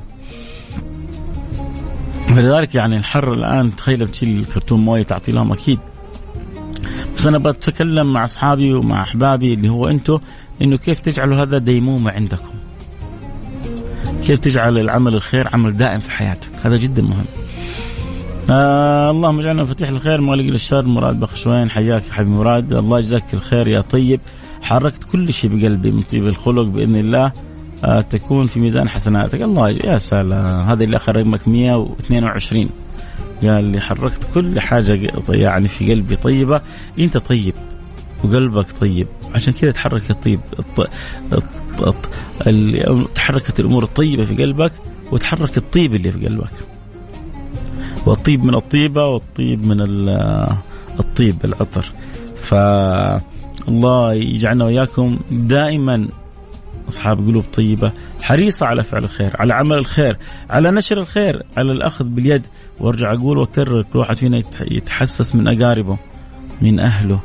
فلذلك 2.29 2.75
يعني 2.75 2.97
الحر 2.97 3.33
الآن 3.33 3.77
تخيل 3.77 4.05
بتشيل 4.05 4.45
كرتون 4.55 4.81
مويه 4.81 5.03
تعطي 5.03 5.33
لهم 5.33 5.53
أكيد. 5.53 5.79
بس 7.17 7.27
أنا 7.27 7.39
بتكلم 7.39 8.13
مع 8.13 8.25
أصحابي 8.25 8.75
ومع 8.75 9.03
أحبابي 9.03 9.55
اللي 9.55 9.69
هو 9.69 9.89
أنتم 9.89 10.19
إنه 10.63 10.77
كيف 10.77 11.01
تجعلوا 11.01 11.43
هذا 11.43 11.59
ديمومة 11.59 12.11
عندكم؟ 12.11 12.49
كيف 14.23 14.39
تجعل 14.39 14.79
العمل 14.79 15.15
الخير 15.15 15.49
عمل 15.53 15.77
دائم 15.77 16.01
في 16.01 16.11
حياتك؟ 16.11 16.49
هذا 16.63 16.77
جدا 16.77 17.03
مهم. 17.03 17.25
آه 18.51 19.11
اللهم 19.11 19.39
اجعلنا 19.39 19.63
مفاتيح 19.63 19.89
الخير 19.89 20.21
مغلق 20.21 20.45
للشر 20.45 20.83
مراد 20.83 21.21
بخشوين. 21.21 21.71
حياك 21.71 22.03
يا 22.09 22.13
حبيبي 22.13 22.31
مراد. 22.31 22.73
الله 22.73 22.99
يجزاك 22.99 23.35
الخير 23.35 23.69
يا 23.69 23.81
طيب. 23.81 24.21
حركت 24.63 25.05
كل 25.05 25.33
شيء 25.33 25.51
بقلبي 25.57 25.91
من 25.91 26.03
طيب 26.03 26.27
الخلق 26.27 26.63
بإذن 26.63 26.97
الله 26.97 27.33
آه 27.85 28.01
تكون 28.01 28.47
في 28.47 28.61
ميزان 28.61 28.89
حسناتك. 28.89 29.43
الله 29.43 29.71
يا 29.71 29.99
سلام. 29.99 30.61
هذا 30.69 30.85
اللي 30.85 30.97
أخر 30.97 31.17
رقمك 31.17 31.49
122 31.49 32.69
قال 33.43 33.65
لي 33.65 33.81
حركت 33.81 34.27
كل 34.35 34.61
حاجة 34.61 35.13
يعني 35.29 35.69
في 35.69 35.93
قلبي 35.93 36.17
طيبة. 36.17 36.61
أنت 36.99 37.17
طيب 37.17 37.55
وقلبك 38.25 38.67
طيب. 38.81 39.07
عشان 39.35 39.53
كذا 39.53 39.71
تحرك 39.71 40.11
الطيب 40.11 40.41
تحركت 43.15 43.61
الأمور 43.61 43.83
الطيبة 43.83 44.25
في 44.25 44.35
قلبك 44.35 44.73
وتحرك 45.13 45.57
الطيب 45.57 45.95
اللي 45.95 46.13
في 46.13 46.27
قلبك. 46.27 46.53
والطيب 48.07 48.45
من 48.45 48.55
الطيبة 48.55 49.07
والطيب 49.07 49.67
من 49.67 49.81
الطيب 51.01 51.45
العطر. 51.45 51.93
ف 52.43 52.55
الله 53.69 54.15
يجعلنا 54.15 54.65
وإياكم 54.65 55.19
دائما 55.31 56.09
أصحاب 56.89 57.27
قلوب 57.27 57.45
طيبة 57.55 57.93
حريصة 58.23 58.67
على 58.67 58.83
فعل 58.83 59.05
الخير 59.05 59.37
على 59.39 59.55
عمل 59.55 59.79
الخير 59.79 60.17
على 60.51 60.71
نشر 60.71 60.99
الخير 60.99 61.43
على 61.57 61.73
الأخذ 61.73 62.05
باليد. 62.05 62.43
وأرجع 62.81 63.13
أقول 63.13 63.39
وأكرر 63.39 63.83
كل 63.83 63.99
واحد 63.99 64.17
فينا 64.17 64.43
يتحسس 64.61 65.35
من 65.35 65.49
أقاربه 65.49 65.99
من 66.61 66.81
أهله 66.81 67.21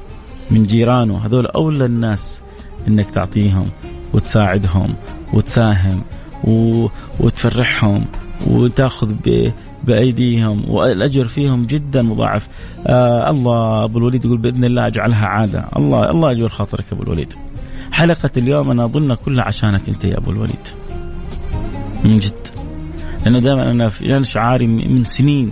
من 0.52 0.64
جيرانه. 0.64 1.26
هذول 1.26 1.48
أولى 1.48 1.86
الناس 1.86 2.42
إنك 2.88 3.10
تعطيهم 3.10 3.70
وتساعدهم 4.14 4.96
وتساهم 5.34 6.02
و... 6.44 6.88
وتفرحهم 7.20 8.06
وتأخذ 8.48 9.14
ب... 9.26 9.52
بأيديهم 9.88 10.70
والأجر 10.70 11.26
فيهم 11.26 11.66
جدا 11.66 12.02
مضاعف. 12.02 12.48
آه 12.88 13.30
الله 13.30 13.84
أبو 13.84 13.98
الوليد 13.98 14.26
يقول 14.26 14.38
بإذن 14.38 14.66
الله 14.66 14.88
أجعلها 14.88 15.26
عادة. 15.26 15.66
الله 15.78 16.10
الله 16.10 16.32
يجبر 16.32 16.50
خاطرك 16.50 16.86
أبو 16.92 17.04
الوليد. 17.04 17.34
حلقة 17.92 18.30
اليوم 18.38 18.70
أنا 18.72 18.86
أظن 18.86 19.14
كلها 19.14 19.44
عشانك 19.44 19.82
أنت 19.90 20.04
يا 20.04 20.18
أبو 20.18 20.32
الوليد. 20.32 20.68
من 22.04 22.20
جد. 22.20 22.48
لأنه 23.24 23.40
دائما 23.40 23.72
أنا 23.72 23.90
في 23.90 24.24
شعاري 24.24 24.68
من 24.68 25.04
سنين 25.04 25.52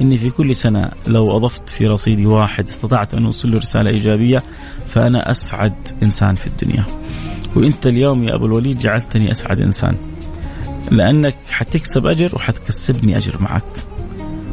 إني 0.00 0.18
في 0.18 0.30
كل 0.30 0.56
سنة 0.56 0.90
لو 1.06 1.36
أضفت 1.36 1.68
في 1.68 1.86
رصيدي 1.86 2.26
واحد 2.26 2.68
استطعت 2.68 3.14
أن 3.14 3.24
اوصل 3.24 3.50
له 3.50 3.58
رسالة 3.58 3.90
إيجابية 3.90 4.42
فأنا 4.86 5.30
أسعد 5.30 5.72
إنسان 6.02 6.34
في 6.34 6.46
الدنيا. 6.46 6.84
وأنت 7.56 7.86
اليوم 7.86 8.24
يا 8.24 8.34
أبو 8.34 8.46
الوليد 8.46 8.78
جعلتني 8.78 9.30
أسعد 9.30 9.60
إنسان. 9.60 9.96
لأنك 10.90 11.36
حتكسب 11.50 12.06
أجر 12.06 12.34
وحتكسبني 12.34 13.16
أجر 13.16 13.36
معك. 13.40 13.62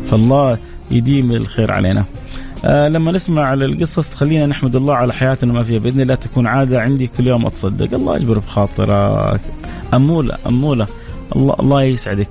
فالله 0.07 0.57
يديم 0.91 1.31
الخير 1.31 1.71
علينا. 1.71 2.05
آه 2.65 2.87
لما 2.87 3.11
نسمع 3.11 3.43
على 3.43 3.65
القصص 3.65 4.15
خلينا 4.15 4.45
نحمد 4.45 4.75
الله 4.75 4.93
على 4.93 5.13
حياتنا 5.13 5.53
ما 5.53 5.63
فيها. 5.63 5.79
بإذن 5.79 6.01
الله 6.01 6.15
تكون 6.15 6.47
عادة 6.47 6.81
عندي 6.81 7.07
كل 7.07 7.27
يوم 7.27 7.45
أتصدق. 7.45 7.93
الله 7.93 8.15
يجبر 8.15 8.39
بخاطرك. 8.39 9.41
أمولة 9.93 10.37
أمولة. 10.47 10.87
الله 11.35 11.55
الله 11.59 11.83
يسعدك. 11.83 12.29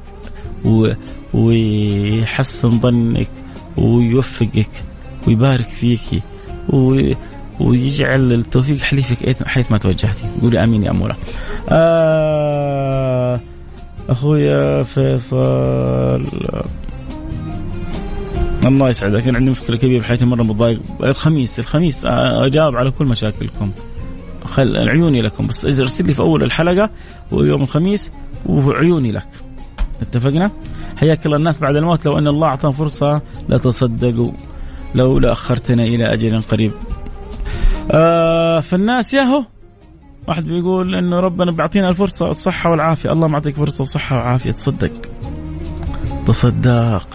و 0.64 0.92
ويحسن 1.34 2.80
ظنك 2.80 3.28
ويوفقك 3.76 4.70
ويبارك 5.28 5.68
فيك 5.68 6.22
و 6.68 7.12
ويجعل 7.60 8.32
التوفيق 8.32 8.78
حليفك 8.78 9.46
حيث 9.46 9.72
ما 9.72 9.78
توجهتي 9.78 10.24
قولي 10.42 10.64
آمين 10.64 10.82
يا 10.82 10.90
اموره 10.90 11.16
آه 11.68 13.40
أخويا 14.08 14.82
فيصل. 14.82 16.26
الله 18.66 18.88
يسعدك 18.88 19.22
كان 19.22 19.36
عندي 19.36 19.50
مشكلة 19.50 19.76
كبيرة 19.76 20.00
في 20.00 20.06
حياتي 20.06 20.24
مرة 20.24 20.42
متضايق. 20.42 20.80
الخميس 21.00 21.58
الخميس 21.58 22.04
اجاوب 22.06 22.76
على 22.76 22.90
كل 22.90 23.04
مشاكلكم. 23.04 23.70
خل 24.44 24.88
عيوني 24.88 25.22
لكم. 25.22 25.46
بس 25.46 25.64
ارسل 25.64 26.06
لي 26.06 26.14
في 26.14 26.20
أول 26.20 26.42
الحلقة 26.42 26.90
ويوم 27.32 27.62
الخميس 27.62 28.12
وعيوني 28.46 29.12
لك. 29.12 29.28
اتفقنا؟ 30.02 30.50
حياك 30.96 31.26
الله 31.26 31.36
الناس 31.36 31.58
بعد 31.58 31.76
الموت. 31.76 32.06
لو 32.06 32.18
أن 32.18 32.28
الله 32.28 32.46
اعطاهم 32.46 32.72
فرصة 32.72 33.20
لتصدقوا 33.48 34.32
لو 34.94 35.18
لاخرتنا 35.18 35.82
إلى 35.82 36.12
أجل 36.12 36.42
قريب. 36.42 36.72
آه 37.90 38.60
فالناس 38.60 39.14
ياهو 39.14 39.44
واحد 40.28 40.44
بيقول 40.44 40.94
انه 40.94 41.20
ربنا 41.20 41.50
بيعطينا 41.50 41.88
الفرصة 41.88 42.28
الصحة 42.28 42.70
والعافية، 42.70 43.12
الله 43.12 43.28
معطيك 43.28 43.54
فرصة 43.56 43.82
وصحة 43.82 44.16
وعافية 44.16 44.50
تصدق. 44.50 44.92
تصدق 46.26 47.08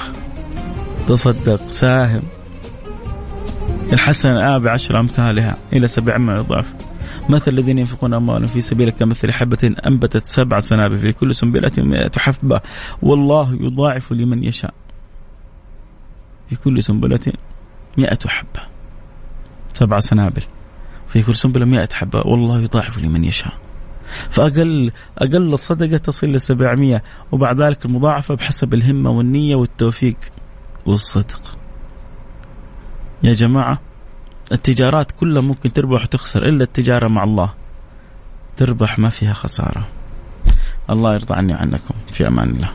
تصدق 1.07 1.67
ساهم 1.71 2.21
الحسنة 3.93 4.55
آه 4.55 4.57
بعشر 4.57 4.99
أمثالها 4.99 5.57
إلى 5.73 5.87
سبعمائة 5.87 6.41
ضعف 6.41 6.73
مثل 7.29 7.51
الذين 7.51 7.77
ينفقون 7.77 8.13
أموالهم 8.13 8.47
في 8.47 8.61
سبيلك 8.61 8.95
كمثل 8.95 9.31
حبة 9.31 9.75
أنبتت 9.87 10.25
سبع 10.25 10.59
سنابل 10.59 10.97
في 10.97 11.11
كل 11.11 11.35
سنبلة 11.35 11.71
مئة 11.77 12.11
حبة 12.17 12.61
والله 13.01 13.57
يضاعف 13.61 14.11
لمن 14.11 14.43
يشاء. 14.43 14.73
في 16.49 16.55
كل 16.55 16.83
سنبلة 16.83 17.33
مئة 17.97 18.27
حبة. 18.27 18.61
سبع 19.73 19.99
سنابل. 19.99 20.43
في 21.13 21.23
كل 21.23 21.35
سنبلة 21.35 21.65
مئة 21.65 21.89
حبة. 21.93 22.19
والله 22.25 22.61
يضاعف 22.61 22.97
لمن 22.97 23.23
يشاء. 23.23 23.53
فأقل 24.29 24.91
أقل 25.17 25.53
الصدقة 25.53 25.97
تصل 25.97 26.27
ل 26.27 26.41
700 26.41 27.03
وبعد 27.31 27.61
ذلك 27.61 27.85
المضاعفة 27.85 28.35
بحسب 28.35 28.73
الهمة 28.73 29.09
والنية 29.09 29.55
والتوفيق 29.55 30.17
والصدق. 30.85 31.57
يا 33.23 33.33
جماعة 33.33 33.79
التجارات 34.51 35.11
كلها 35.11 35.41
ممكن 35.41 35.73
تربح 35.73 36.03
وتخسر 36.03 36.45
إلا 36.45 36.63
التجارة 36.63 37.07
مع 37.07 37.23
الله. 37.23 37.53
تربح 38.57 38.99
ما 38.99 39.09
فيها 39.09 39.33
خسارة. 39.33 39.87
الله 40.89 41.13
يرضى 41.13 41.35
عني 41.35 41.53
وعنكم. 41.53 41.95
في 42.11 42.27
أمان 42.27 42.49
الله. 42.49 42.69